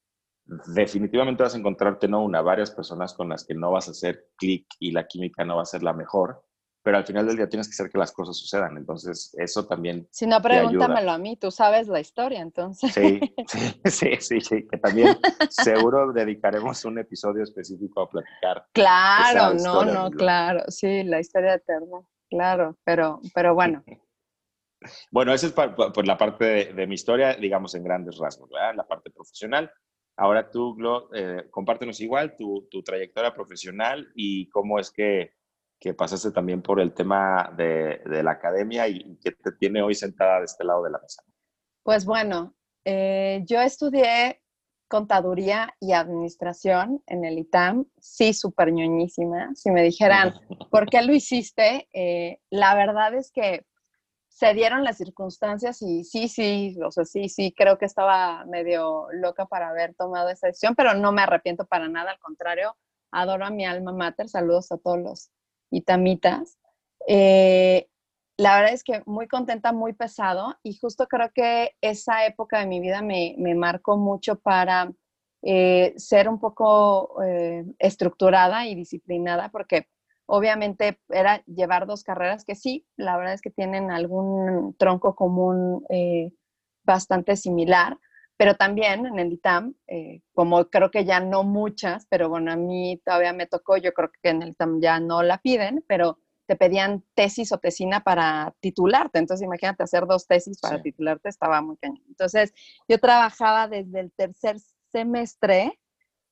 Definitivamente 0.67 1.43
vas 1.43 1.55
a 1.55 1.58
encontrarte 1.58 2.08
no 2.08 2.23
una, 2.23 2.41
varias 2.41 2.71
personas 2.71 3.13
con 3.13 3.29
las 3.29 3.45
que 3.45 3.55
no 3.55 3.71
vas 3.71 3.88
a 3.88 3.91
hacer 3.91 4.27
clic 4.38 4.67
y 4.79 4.91
la 4.91 5.08
química 5.08 5.45
no 5.45 5.55
va 5.55 5.62
a 5.62 5.65
ser 5.65 5.81
la 5.81 5.93
mejor 5.93 6.43
pero 6.86 6.98
al 6.98 7.04
final 7.04 7.26
del 7.26 7.36
día 7.36 7.50
tienes 7.50 7.67
que 7.67 7.74
hacer 7.74 7.89
que 7.89 7.98
las 7.98 8.12
cosas 8.12 8.38
sucedan. 8.38 8.78
Entonces, 8.78 9.36
eso 9.39 9.65
también. 9.65 10.08
Si 10.12 10.28
no, 10.28 10.39
pregúntamelo 10.39 11.13
a 11.13 11.17
mí, 11.17 11.36
tú 11.36 11.50
sabes 11.50 11.88
la 11.88 12.00
historia, 12.00 12.41
entonces. 12.41 12.93
Sí, 12.95 13.19
sí, 13.86 14.17
sí, 14.19 14.41
sí, 14.41 14.67
que 14.67 14.78
también 14.78 15.17
seguro 15.50 16.12
dedicaremos 16.12 16.86
un 16.86 17.00
episodio 17.00 17.43
específico 17.43 18.02
a 18.02 18.10
platicar. 18.10 18.67
Claro, 18.71 19.56
no, 19.56 19.84
no, 19.84 20.12
claro, 20.12 20.63
sí, 20.67 21.04
la 21.04 21.19
historia 21.19 21.56
eterna, 21.56 22.02
claro, 22.30 22.78
pero, 22.84 23.19
pero 23.34 23.56
bueno. 23.56 23.84
bueno, 25.12 25.34
esa 25.34 25.48
es 25.48 25.54
por, 25.54 26.06
la 26.06 26.17
parte 26.17 26.71
de, 26.71 26.88
mi 26.88 26.93
historia, 26.93 27.34
digamos, 27.34 27.74
en 27.74 27.84
grandes 27.84 28.17
rasgos, 28.17 28.50
¿verdad? 28.52 28.76
La 28.76 28.88
parte 28.88 29.10
profesional. 29.10 29.71
Ahora 30.17 30.52
tú, 30.52 30.76
Glo, 30.76 31.10
eh, 31.15 31.48
compártenos 31.50 32.00
igual 32.00 32.36
tu, 32.36 32.67
tu 32.69 32.84
trayectoria 32.84 33.34
profesional 33.34 34.12
y 34.13 34.50
cómo 34.50 34.80
es 34.80 34.91
que 34.91 35.35
que 35.80 35.94
pasaste 35.94 36.32
también 36.32 36.62
por 36.62 36.80
el 36.80 36.94
tema 36.94 37.54
de, 37.56 38.02
la 38.24 38.32
academia 38.32 38.88
y, 38.88 39.18
que 39.18 39.32
te 39.32 39.52
tiene 39.54 39.82
hoy 39.82 39.96
sentada 39.96 40.40
de 40.40 40.46
este 40.46 40.64
lado 40.64 40.84
de 40.84 40.92
la 40.92 41.00
mesa. 41.00 41.24
Pues 41.84 42.06
bueno, 42.06 42.56
eh, 42.86 43.44
yo 43.46 43.62
estudié 43.62 44.42
contaduría 44.88 45.76
y 45.80 45.94
administración 45.94 47.04
en 47.08 47.26
el 47.26 47.40
ITAM, 47.40 47.86
sí, 48.00 48.34
súper 48.34 48.72
ñoñísima. 48.72 49.54
Si 49.56 49.72
me 49.72 49.84
dijeran, 49.84 50.34
¿por 50.72 50.90
qué 50.90 51.02
lo 51.02 51.14
hiciste? 51.14 51.90
Eh, 51.94 52.40
la 52.50 52.76
verdad 52.76 53.14
es 53.14 53.32
que 53.32 53.66
se 54.36 54.54
dieron 54.54 54.84
las 54.84 54.98
circunstancias 54.98 55.82
y 55.82 56.04
sí, 56.04 56.28
sí, 56.28 56.78
o 56.86 56.92
sea, 56.92 57.06
sí, 57.06 57.30
sí, 57.30 57.54
creo 57.56 57.78
que 57.78 57.86
estaba 57.86 58.44
medio 58.46 59.08
loca 59.14 59.46
para 59.46 59.70
haber 59.70 59.96
tomado 59.96 60.30
esa 60.30 60.48
decisión, 60.48 60.76
pero 60.76 60.94
no 60.94 61.14
me 61.14 61.22
arrepiento 61.22 61.66
para 61.66 61.88
nada, 61.88 62.12
al 62.12 62.20
contrario, 62.20 62.76
adoro 63.12 63.46
a 63.46 63.50
mi 63.50 63.66
alma 63.66 63.94
mater, 63.94 64.28
saludos 64.28 64.74
a 64.74 64.78
todos 64.78 65.00
los 65.00 65.32
y 65.76 65.82
tamitas. 65.82 66.58
Eh, 67.06 67.88
la 68.38 68.56
verdad 68.56 68.74
es 68.74 68.84
que 68.84 69.04
muy 69.06 69.28
contenta, 69.28 69.74
muy 69.74 69.94
pesado 69.94 70.56
y 70.64 70.78
justo 70.78 71.08
creo 71.08 71.32
que 71.34 71.72
esa 71.82 72.26
época 72.26 72.60
de 72.60 72.66
mi 72.66 72.80
vida 72.80 73.02
me, 73.02 73.36
me 73.38 73.56
marcó 73.56 73.98
mucho 73.98 74.40
para 74.40 74.92
eh, 75.42 75.94
ser 75.98 76.30
un 76.30 76.40
poco 76.40 77.22
eh, 77.24 77.66
estructurada 77.78 78.66
y 78.66 78.76
disciplinada 78.76 79.50
porque 79.50 79.88
obviamente 80.26 81.00
era 81.10 81.44
llevar 81.46 81.86
dos 81.86 82.04
carreras 82.04 82.46
que 82.46 82.56
sí, 82.56 82.86
la 82.96 83.18
verdad 83.18 83.34
es 83.34 83.42
que 83.42 83.52
tienen 83.52 83.92
algún 83.92 84.76
tronco 84.78 85.14
común 85.16 85.86
bastante 86.84 87.36
similar, 87.36 87.98
pero 88.38 88.56
también 88.56 89.06
en 89.06 89.19
el 89.19 89.34
ITAM, 89.34 89.76
eh, 89.88 90.21
como 90.34 90.65
creo 90.69 90.91
que 90.91 91.06
ya 91.06 91.19
no 91.19 91.43
muchas, 91.43 92.06
pero 92.10 92.30
bueno, 92.30 92.52
a 92.52 92.56
mí 92.56 93.02
todavía 93.06 93.34
me 93.34 93.48
tocó, 93.48 93.78
yo 93.78 93.93
creo 93.93 94.12
que 94.21 94.30
en 94.30 94.43
el 94.43 94.50
ITAM 94.50 94.82
ya 94.82 95.00
no 95.00 95.24
la 95.24 95.38
piden, 95.38 95.84
pero 95.88 96.19
te 96.45 96.56
pedían 96.56 97.04
tesis 97.15 97.52
o 97.52 97.58
tesina 97.58 98.04
para 98.04 98.54
titularte. 98.60 99.19
Entonces, 99.19 99.45
imagínate 99.45 99.84
hacer 99.84 100.06
dos 100.06 100.28
tesis 100.28 100.60
para 100.60 100.82
titularte, 100.82 101.30
estaba 101.30 101.62
muy 101.62 101.78
cañón. 101.78 102.04
Entonces, 102.08 102.54
yo 102.88 103.00
trabajaba 103.00 103.67
desde 103.67 104.02
el 104.02 104.12
tercer 104.12 104.58
semestre, 104.91 105.80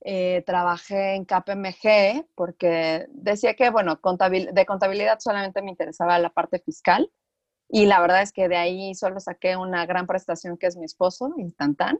eh, 0.01 0.43
trabajé 0.45 1.15
en 1.15 1.25
KPMG 1.25 2.27
porque 2.35 3.07
decía 3.09 3.55
que, 3.55 3.69
bueno, 3.69 3.95
de 3.95 4.65
contabilidad 4.65 5.19
solamente 5.19 5.61
me 5.61 5.71
interesaba 5.71 6.19
la 6.19 6.29
parte 6.29 6.59
fiscal 6.59 7.09
y 7.75 7.87
la 7.87 7.99
verdad 8.01 8.21
es 8.21 8.31
que 8.31 8.47
de 8.47 8.55
ahí 8.55 8.93
solo 8.93 9.19
saqué 9.19 9.57
una 9.57 9.87
gran 9.87 10.05
prestación 10.05 10.59
que 10.59 10.67
es 10.67 10.77
mi 10.77 10.85
esposo, 10.85 11.33
instantán, 11.37 11.99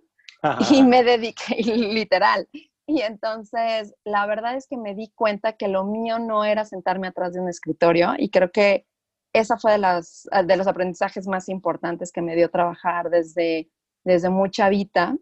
y 0.69 0.83
me 0.83 1.03
dediqué, 1.03 1.55
literal. 1.65 2.47
Y 2.85 3.01
entonces, 3.01 3.95
la 4.03 4.27
verdad 4.27 4.55
es 4.55 4.67
que 4.67 4.77
me 4.77 4.93
di 4.93 5.11
cuenta 5.15 5.53
que 5.53 5.67
lo 5.67 5.83
mío 5.83 6.19
no 6.19 6.45
era 6.45 6.63
sentarme 6.63 7.07
atrás 7.07 7.33
de 7.33 7.39
un 7.39 7.49
escritorio 7.49 8.13
y 8.19 8.29
creo 8.29 8.51
que 8.51 8.85
esa 9.33 9.57
fue 9.57 9.71
de, 9.71 9.77
las, 9.79 10.29
de 10.45 10.57
los 10.57 10.67
aprendizajes 10.67 11.25
más 11.25 11.49
importantes 11.49 12.11
que 12.11 12.21
me 12.21 12.35
dio 12.35 12.51
trabajar 12.51 13.09
desde, 13.09 13.67
desde 14.03 14.29
mucha 14.29 14.69
vida. 14.69 15.17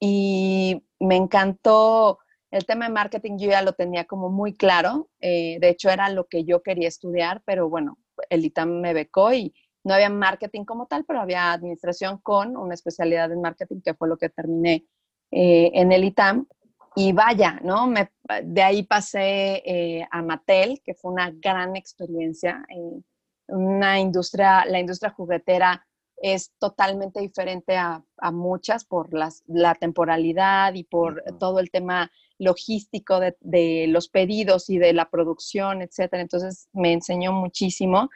Y 0.00 0.82
me 0.98 1.16
encantó 1.16 2.20
el 2.50 2.64
tema 2.64 2.86
de 2.86 2.94
marketing, 2.94 3.36
yo 3.36 3.50
ya 3.50 3.60
lo 3.60 3.74
tenía 3.74 4.06
como 4.06 4.30
muy 4.30 4.56
claro. 4.56 5.10
Eh, 5.20 5.58
de 5.60 5.68
hecho, 5.68 5.90
era 5.90 6.08
lo 6.08 6.26
que 6.26 6.44
yo 6.44 6.62
quería 6.62 6.88
estudiar, 6.88 7.42
pero 7.44 7.68
bueno, 7.68 7.98
el 8.30 8.46
ITAM 8.46 8.80
me 8.80 8.94
becó 8.94 9.34
y, 9.34 9.52
no 9.84 9.94
había 9.94 10.10
marketing 10.10 10.64
como 10.64 10.86
tal, 10.86 11.04
pero 11.04 11.20
había 11.20 11.52
administración 11.52 12.18
con 12.18 12.56
una 12.56 12.74
especialidad 12.74 13.32
en 13.32 13.40
marketing, 13.40 13.80
que 13.82 13.94
fue 13.94 14.08
lo 14.08 14.16
que 14.16 14.28
terminé 14.28 14.84
eh, 15.30 15.70
en 15.74 15.92
el 15.92 16.04
ITAM. 16.04 16.46
y 16.96 17.12
vaya, 17.12 17.60
¿no? 17.62 17.86
Me, 17.86 18.10
de 18.42 18.62
ahí 18.62 18.82
pasé 18.82 19.62
eh, 19.64 20.06
a 20.10 20.22
Mattel, 20.22 20.82
que 20.84 20.94
fue 20.94 21.12
una 21.12 21.30
gran 21.30 21.76
experiencia. 21.76 22.64
en 22.68 23.04
una 23.48 23.98
industria, 23.98 24.64
la 24.66 24.78
industria 24.78 25.10
juguetera 25.10 25.86
es 26.20 26.52
totalmente 26.58 27.20
diferente 27.20 27.76
a, 27.76 28.02
muchas 28.32 28.84
por 28.84 29.14
las, 29.14 29.42
la 29.46 29.74
temporalidad 29.74 30.74
y 30.74 30.84
por 30.84 31.24
todo 31.38 31.58
el 31.60 31.70
tema 31.70 32.12
logístico 32.38 33.20
de, 33.20 33.36
de, 33.40 33.86
los 33.88 34.08
pedidos 34.08 34.68
y 34.68 34.78
de 34.78 34.92
la 34.92 35.08
producción, 35.08 35.80
etcétera. 35.80 36.20
Entonces 36.20 36.68
me 36.72 36.92
enseñó 36.92 37.32
muchísimo. 37.32 38.10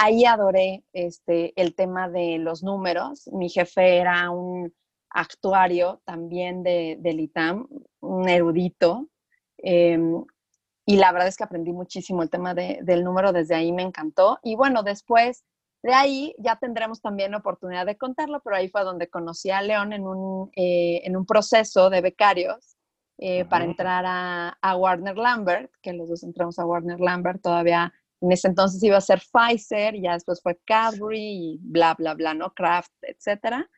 Ahí 0.00 0.24
adoré 0.24 0.84
este, 0.92 1.52
el 1.60 1.74
tema 1.74 2.08
de 2.08 2.38
los 2.38 2.62
números. 2.62 3.26
Mi 3.32 3.48
jefe 3.48 3.98
era 3.98 4.30
un 4.30 4.72
actuario 5.10 6.00
también 6.04 6.62
de, 6.62 6.96
del 7.00 7.18
ITAM, 7.18 7.66
un 7.98 8.28
erudito. 8.28 9.08
Em, 9.58 10.24
y 10.86 10.96
la 10.98 11.10
verdad 11.10 11.26
es 11.26 11.36
que 11.36 11.42
aprendí 11.42 11.72
muchísimo 11.72 12.22
el 12.22 12.30
tema 12.30 12.54
del 12.54 13.02
número, 13.02 13.32
desde 13.32 13.56
ahí 13.56 13.72
me 13.72 13.82
encantó. 13.82 14.38
Y 14.44 14.54
bueno, 14.54 14.84
después 14.84 15.44
de 15.82 15.92
ahí 15.92 16.32
ya 16.38 16.54
tendremos 16.54 17.00
también 17.00 17.32
la 17.32 17.38
oportunidad 17.38 17.84
de 17.84 17.98
contarlo, 17.98 18.40
pero 18.44 18.54
ahí 18.54 18.68
fue 18.68 18.84
donde 18.84 19.08
conocí 19.08 19.50
a 19.50 19.62
León 19.62 19.92
en 19.92 20.06
un, 20.06 20.52
eh, 20.54 21.00
en 21.04 21.16
un 21.16 21.26
proceso 21.26 21.90
de 21.90 22.02
becarios 22.02 22.76
eh, 23.18 23.44
para 23.46 23.64
entrar 23.64 24.04
a, 24.06 24.56
a, 24.62 24.76
Warner 24.76 25.16
Lambert, 25.16 25.72
que 25.82 25.92
los 25.92 26.08
dos 26.08 26.22
entramos 26.22 26.56
a 26.60 26.64
Warner 26.64 27.00
Lambert, 27.00 27.42
todavía 27.42 27.92
en 28.20 28.32
ese 28.32 28.48
entonces 28.48 28.82
iba 28.82 28.96
a 28.96 29.00
ser 29.00 29.20
Pfizer, 29.20 29.94
ya 30.00 30.14
después 30.14 30.40
fue 30.42 30.58
Cadbury 30.64 31.54
y 31.54 31.58
bla, 31.60 31.94
bla, 31.94 32.14
bla, 32.14 32.34
¿no? 32.34 32.52
Kraft, 32.52 32.92
etcétera. 33.02 33.68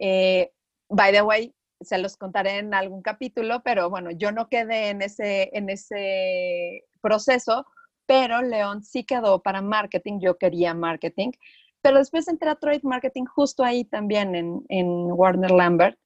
Eh, 0.00 0.50
by 0.88 1.12
the 1.12 1.22
way, 1.22 1.54
se 1.80 1.98
los 1.98 2.16
contaré 2.16 2.58
en 2.58 2.74
algún 2.74 3.02
capítulo, 3.02 3.62
pero 3.62 3.90
bueno, 3.90 4.10
yo 4.10 4.32
no 4.32 4.48
quedé 4.48 4.90
en 4.90 5.02
ese, 5.02 5.50
en 5.52 5.68
ese 5.70 6.84
proceso 7.00 7.66
pero 8.06 8.40
León 8.40 8.82
sí 8.82 9.04
quedó 9.04 9.42
para 9.42 9.60
marketing, 9.60 10.20
yo 10.20 10.38
quería 10.38 10.74
marketing, 10.74 11.32
pero 11.82 11.98
después 11.98 12.28
entré 12.28 12.48
a 12.48 12.54
trade 12.54 12.80
marketing 12.82 13.24
justo 13.24 13.62
ahí 13.62 13.84
también 13.84 14.34
en, 14.34 14.64
en 14.68 14.88
Warner 15.12 15.50
Lambert 15.50 15.98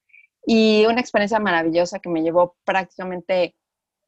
y 0.45 0.85
una 0.87 0.99
experiencia 0.99 1.39
maravillosa 1.39 1.99
que 1.99 2.09
me 2.09 2.21
llevó 2.21 2.55
prácticamente 2.65 3.55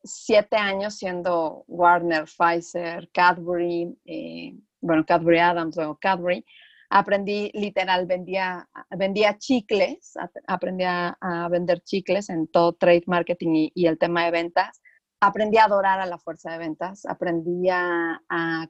siete 0.03 0.57
años 0.57 0.95
siendo 0.95 1.63
Warner, 1.67 2.25
Pfizer, 2.25 3.09
Cadbury, 3.11 3.97
eh, 4.05 4.55
bueno, 4.81 5.05
Cadbury 5.05 5.39
Adams 5.39 5.77
o 5.77 5.97
Cadbury. 5.99 6.45
Aprendí, 6.89 7.49
literal, 7.53 8.05
vendía, 8.05 8.69
vendía 8.91 9.37
chicles, 9.37 10.13
aprendí 10.47 10.83
a, 10.83 11.17
vender 11.49 11.81
chicles 11.81 12.29
en 12.29 12.47
todo 12.47 12.73
trade 12.73 13.03
marketing 13.07 13.69
y 13.73 13.87
el 13.87 13.97
tema 13.97 14.25
de 14.25 14.31
ventas 14.31 14.83
aprendí 15.23 15.57
a 15.57 15.65
adorar 15.65 16.01
a 16.01 16.05
la 16.05 16.17
fuerza 16.17 16.51
de 16.51 16.57
ventas, 16.57 17.05
aprendí 17.05 17.69
a, 17.69 18.19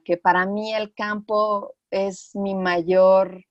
que 0.04 0.16
para 0.16 0.46
mí 0.46 0.72
el 0.72 0.94
campo 0.94 1.74
es 1.90 2.30
mi 2.34 2.54
mayor, 2.54 3.44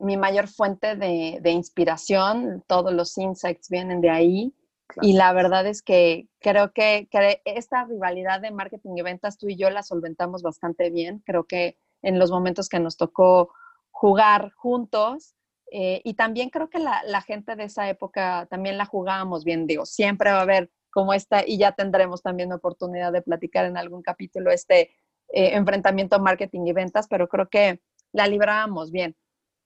mi 0.00 0.16
mayor 0.16 0.48
fuente 0.48 0.96
de, 0.96 1.50
inspiración, 1.50 2.64
todos 2.66 2.94
los 2.94 3.16
insights 3.18 3.68
vienen 3.68 4.00
de 4.00 4.10
ahí. 4.10 4.54
Y 5.02 5.12
la 5.14 5.32
verdad 5.32 5.66
es 5.66 5.82
que 5.82 6.28
creo 6.40 6.72
que, 6.72 7.08
esta 7.44 7.84
rivalidad 7.84 8.40
de 8.40 8.50
marketing 8.50 8.96
y 8.96 9.02
ventas, 9.02 9.38
tú 9.38 9.48
y 9.48 9.56
yo 9.56 9.70
la 9.70 9.82
solventamos 9.82 10.42
bastante 10.42 10.90
bien. 10.90 11.22
Creo 11.26 11.44
que 11.44 11.78
en 12.02 12.18
los 12.18 12.30
momentos 12.30 12.68
que 12.68 12.80
nos 12.80 12.96
tocó 12.96 13.52
jugar 13.90 14.52
juntos, 14.54 15.34
eh, 15.72 16.00
y 16.04 16.14
también 16.14 16.50
creo 16.50 16.70
que 16.70 16.78
la, 16.78 17.02
la, 17.04 17.22
gente 17.22 17.56
de 17.56 17.64
esa 17.64 17.88
época 17.88 18.46
también 18.48 18.78
la 18.78 18.86
jugábamos 18.86 19.44
bien. 19.44 19.66
Digo, 19.66 19.84
siempre 19.84 20.30
va 20.30 20.38
a 20.38 20.42
haber 20.42 20.70
como 20.90 21.12
esta, 21.12 21.46
y 21.46 21.58
ya 21.58 21.72
tendremos 21.72 22.22
también 22.22 22.52
oportunidad 22.52 23.12
de 23.12 23.20
platicar 23.20 23.66
en 23.66 23.76
algún 23.76 24.02
capítulo 24.02 24.50
este 24.50 24.92
eh, 25.28 25.54
enfrentamiento 25.54 26.18
marketing 26.20 26.66
y 26.66 26.72
ventas, 26.72 27.08
pero 27.08 27.28
creo 27.28 27.48
que 27.48 27.82
la 28.12 28.26
librábamos 28.26 28.90
bien. 28.90 29.16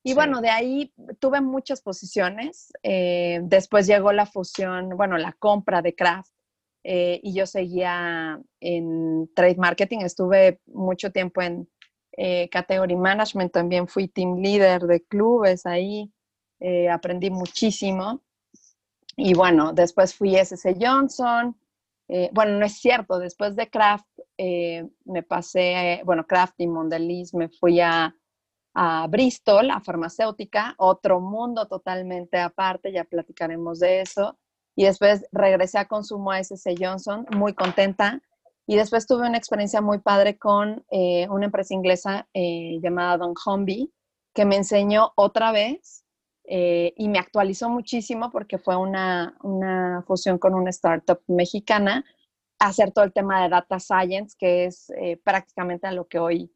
Y 0.03 0.15
bueno, 0.15 0.41
de 0.41 0.49
ahí 0.49 0.95
tuve 1.19 1.41
muchas 1.41 1.83
posiciones. 1.83 2.73
Eh, 2.83 3.41
después 3.43 3.87
llegó 3.87 4.13
la 4.13 4.27
fusión, 4.27 4.97
bueno, 4.97 5.19
la 5.19 5.33
compra 5.33 5.83
de 5.83 5.95
Kraft. 5.95 6.33
Eh, 6.83 7.21
y 7.23 7.35
yo 7.35 7.47
seguía 7.47 8.41
en 8.61 9.31
trade 9.35 9.57
marketing. 9.57 9.99
Estuve 10.01 10.61
mucho 10.67 11.13
tiempo 11.13 11.43
en 11.43 11.69
category 12.51 12.97
management. 12.97 13.53
También 13.53 13.89
fui 13.89 14.09
team 14.09 14.39
leader 14.41 14.83
de 14.83 15.03
clubes 15.03 15.65
ahí. 15.67 16.13
aprendí 16.91 17.31
muchísimo. 17.31 18.23
Y 19.17 19.35
bueno, 19.35 19.73
después 19.73 20.15
fui 20.15 20.37
SC 20.37 20.77
Johnson. 20.81 21.57
Eh, 22.13 22.29
bueno, 22.33 22.59
no 22.59 22.67
es 22.67 22.73
cierto, 22.73 23.21
después 23.21 23.55
de 23.55 23.71
Kraft 23.71 24.09
eh, 24.37 24.85
me 25.05 25.23
pasé, 25.23 26.03
bueno, 26.05 26.27
Kraft 26.27 26.55
y 26.59 26.67
Mondelez 26.67 27.33
me 27.35 27.49
fui 27.49 27.79
a, 27.79 28.13
a, 28.75 29.07
Bristol, 29.09 29.71
a 29.71 29.81
farmacéutica, 29.81 30.75
otro 30.79 31.21
mundo 31.21 31.67
totalmente 31.67 32.39
aparte, 32.39 32.93
ya 32.93 33.05
platicaremos 33.05 33.81
de 33.81 34.01
eso. 34.01 34.39
Y 34.77 34.85
después 34.85 35.27
regresé 35.33 35.79
a 35.79 35.87
consumo 35.87 36.31
a 36.31 36.43
SC 36.43 36.75
Johnson, 36.79 37.27
muy 37.37 37.55
contenta. 37.55 38.21
Y 38.67 38.77
después 38.77 39.07
tuve 39.07 39.27
una 39.27 39.39
experiencia 39.39 39.81
muy 39.81 39.99
padre 39.99 40.39
con 40.39 40.85
eh, 40.91 41.29
una 41.29 41.47
empresa 41.47 41.75
inglesa 41.75 42.29
llamada 42.35 43.19
Don 43.19 43.35
Humby, 43.45 43.93
que 44.33 44.45
me 44.45 44.57
enseñó 44.57 45.13
otra 45.17 45.51
vez 45.51 46.05
eh, 46.53 46.95
y 46.97 47.09
me 47.09 47.21
actualizó 47.21 47.69
muchísimo 47.69 48.31
porque 48.33 48.59
fue 48.59 48.77
una, 48.77 49.37
una, 49.43 50.03
fusión 50.05 50.37
con 50.37 50.55
una 50.55 50.71
startup 50.71 51.21
mexicana, 51.29 52.05
hacer 52.59 52.91
todo 52.91 53.05
el 53.05 53.13
tema 53.13 53.43
de 53.43 53.51
data 53.51 53.79
science, 53.79 54.37
que 54.39 54.65
es 54.65 54.91
eh, 55.01 55.17
prácticamente 55.23 55.87
a 55.87 55.93
lo 55.93 56.09
que 56.09 56.19
hoy 56.19 56.53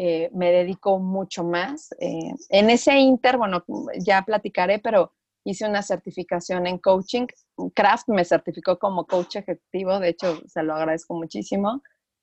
eh, 0.00 0.30
me 0.32 0.52
dedico 0.52 0.98
mucho 0.98 1.42
más. 1.42 1.94
en 1.98 2.70
ese 2.70 2.96
inter, 2.96 3.36
bueno, 3.36 3.64
ya 3.98 4.22
platicaré, 4.22 4.78
pero 4.78 5.12
hice 5.44 5.68
una 5.68 5.82
certificación 5.82 6.66
en 6.66 6.78
coaching. 6.78 7.26
Kraft 7.74 8.08
me 8.08 8.24
certificó 8.24 8.78
como 8.78 9.06
coach 9.06 9.36
ejecutivo, 9.36 9.98
de 9.98 10.10
hecho, 10.10 10.40
se 10.46 10.62
lo 10.62 10.74
agradezco 10.74 11.14
muchísimo. 11.14 11.82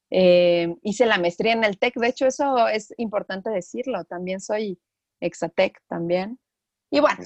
hice 0.09 1.05
la 1.05 1.17
maestría 1.17 1.53
en 1.53 1.63
el 1.63 1.77
TEC, 1.77 1.95
de 1.95 2.07
hecho, 2.07 2.27
eso 2.27 2.67
es 2.67 2.93
importante 2.97 3.49
decirlo, 3.49 4.05
también 4.05 4.39
soy 4.39 4.79
Exatec 5.19 5.81
también. 5.87 6.39
Y 6.91 7.01
bueno, 7.01 7.23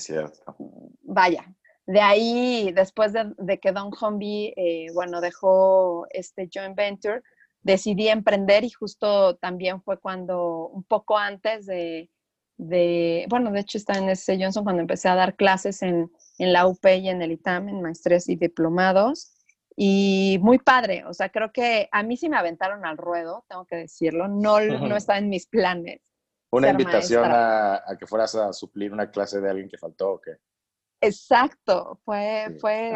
vaya, 1.03 1.45
de 1.89 2.01
ahí, 2.01 2.71
después 2.71 3.13
de, 3.13 3.59
que 3.59 3.71
Don 3.71 3.89
Humby, 3.99 4.53
eh, 4.55 4.87
bueno, 4.93 5.21
dejó 5.21 6.05
este 6.11 6.47
joint 6.53 6.75
venture, 6.75 7.23
decidí 7.61 8.07
emprender 8.07 8.63
y 8.63 8.69
justo 8.69 9.35
también 9.37 9.81
fue 9.81 9.99
cuando, 9.99 10.67
un 10.67 10.83
poco 10.83 11.17
antes 11.17 11.65
de, 11.65 12.09
bueno, 13.29 13.51
de 13.51 13.59
hecho 13.59 13.77
está 13.77 13.97
en 13.97 14.09
ese 14.09 14.37
Johnson 14.39 14.63
cuando 14.63 14.81
empecé 14.81 15.09
a 15.09 15.15
dar 15.15 15.35
clases 15.35 15.81
en, 15.81 16.11
la 16.37 16.67
UP 16.67 16.85
y 16.85 17.09
en 17.09 17.21
el 17.21 17.33
ITAM, 17.33 17.69
en 17.69 17.81
maestrías 17.81 18.29
y 18.29 18.35
diplomados. 18.35 19.33
Y 19.75 20.39
muy 20.41 20.59
padre, 20.59 21.05
o 21.05 21.13
sea, 21.13 21.29
creo 21.29 21.53
que 21.53 21.87
a 21.91 22.03
mí 22.03 22.17
sí 22.17 22.27
me 22.27 22.37
aventaron 22.37 22.85
al 22.85 22.97
ruedo, 22.97 23.45
tengo 23.47 23.65
que 23.65 23.77
decirlo, 23.77 24.27
no, 24.27 24.59
no 24.59 24.97
está 24.97 25.17
en 25.17 25.29
mis 25.29 25.47
planes. 25.47 26.01
Una 26.51 26.69
invitación 26.69 27.25
a, 27.27 27.81
que 27.97 28.07
fueras 28.07 28.35
a 28.35 28.51
suplir 28.51 28.91
una 28.91 29.09
clase 29.09 29.39
de 29.39 29.49
alguien 29.49 29.69
que 29.69 29.77
faltó 29.77 30.13
o 30.13 30.21
qué. 30.21 30.31
Exacto, 31.01 31.99
fue, 32.03 32.47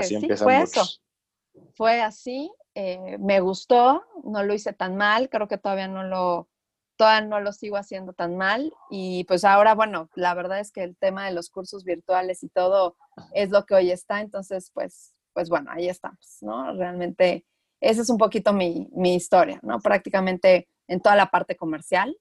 sí, 0.02 0.28
fue 0.36 0.62
eso. 0.62 0.84
Fue 1.76 2.02
así, 2.02 2.52
eh, 2.76 3.18
me 3.20 3.40
gustó, 3.40 4.04
no 4.24 4.44
lo 4.44 4.54
hice 4.54 4.74
tan 4.74 4.96
mal, 4.96 5.30
creo 5.30 5.48
que 5.48 5.58
todavía 5.58 5.88
no 5.88 6.04
lo, 6.04 6.50
todavía 6.98 7.28
no 7.28 7.40
lo 7.40 7.52
sigo 7.54 7.78
haciendo 7.78 8.14
tan 8.14 8.38
mal. 8.38 8.74
Y 8.90 9.24
pues 9.26 9.44
ahora, 9.44 9.76
bueno, 9.76 10.10
la 10.16 10.34
verdad 10.34 10.60
es 10.60 10.72
que 10.72 10.84
el 10.84 10.96
tema 10.98 11.26
de 11.26 11.34
los 11.34 11.50
cursos 11.50 11.84
virtuales 11.84 12.44
y 12.44 12.50
todo 12.50 12.98
es 13.34 13.50
lo 13.52 13.66
que 13.66 13.76
hoy 13.76 13.92
está, 13.92 14.22
entonces 14.22 14.72
pues, 14.74 15.14
pues 15.34 15.50
bueno, 15.50 15.72
ahí 15.72 15.90
estamos, 15.90 16.38
¿no? 16.42 16.74
Realmente 16.74 17.46
esa 17.82 18.02
es 18.02 18.10
un 18.10 18.18
poquito 18.18 18.54
mi, 18.54 18.90
mi 18.94 19.16
historia, 19.16 19.60
¿no? 19.64 19.80
Prácticamente 19.80 20.68
en 20.88 21.02
toda 21.02 21.16
la 21.16 21.30
parte 21.30 21.56
comercial, 21.56 22.18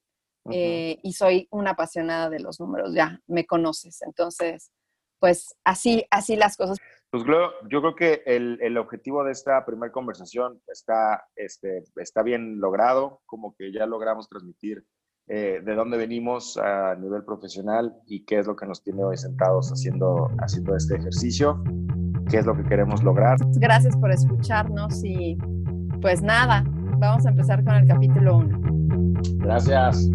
eh, 0.50 0.98
y 1.02 1.12
soy 1.12 1.46
una 1.50 1.72
apasionada 1.72 2.28
de 2.28 2.40
los 2.40 2.58
números, 2.58 2.94
ya 2.94 3.20
me 3.26 3.46
conoces. 3.46 4.02
Entonces, 4.02 4.72
pues 5.18 5.54
así, 5.64 6.04
así 6.10 6.36
las 6.36 6.56
cosas. 6.56 6.78
Pues 7.12 7.24
yo 7.68 7.82
creo 7.82 7.94
que 7.94 8.22
el, 8.24 8.58
el 8.62 8.78
objetivo 8.78 9.22
de 9.22 9.32
esta 9.32 9.66
primera 9.66 9.92
conversación 9.92 10.58
está, 10.66 11.26
este, 11.36 11.84
está 11.96 12.22
bien 12.22 12.58
logrado, 12.58 13.20
como 13.26 13.54
que 13.54 13.70
ya 13.70 13.84
logramos 13.84 14.30
transmitir 14.30 14.82
eh, 15.28 15.60
de 15.62 15.74
dónde 15.74 15.98
venimos 15.98 16.56
a 16.56 16.94
nivel 16.94 17.22
profesional 17.22 17.94
y 18.06 18.24
qué 18.24 18.38
es 18.38 18.46
lo 18.46 18.56
que 18.56 18.64
nos 18.64 18.82
tiene 18.82 19.04
hoy 19.04 19.18
sentados 19.18 19.70
haciendo, 19.70 20.30
haciendo 20.38 20.74
este 20.74 20.96
ejercicio, 20.96 21.62
qué 22.30 22.38
es 22.38 22.46
lo 22.46 22.56
que 22.56 22.64
queremos 22.64 23.02
lograr. 23.02 23.36
Gracias 23.56 23.94
por 23.94 24.10
escucharnos 24.10 25.04
y 25.04 25.36
pues 26.00 26.22
nada, 26.22 26.64
vamos 26.96 27.26
a 27.26 27.28
empezar 27.28 27.62
con 27.62 27.74
el 27.74 27.86
capítulo 27.86 28.38
1. 28.38 28.58
Gracias. 29.36 30.08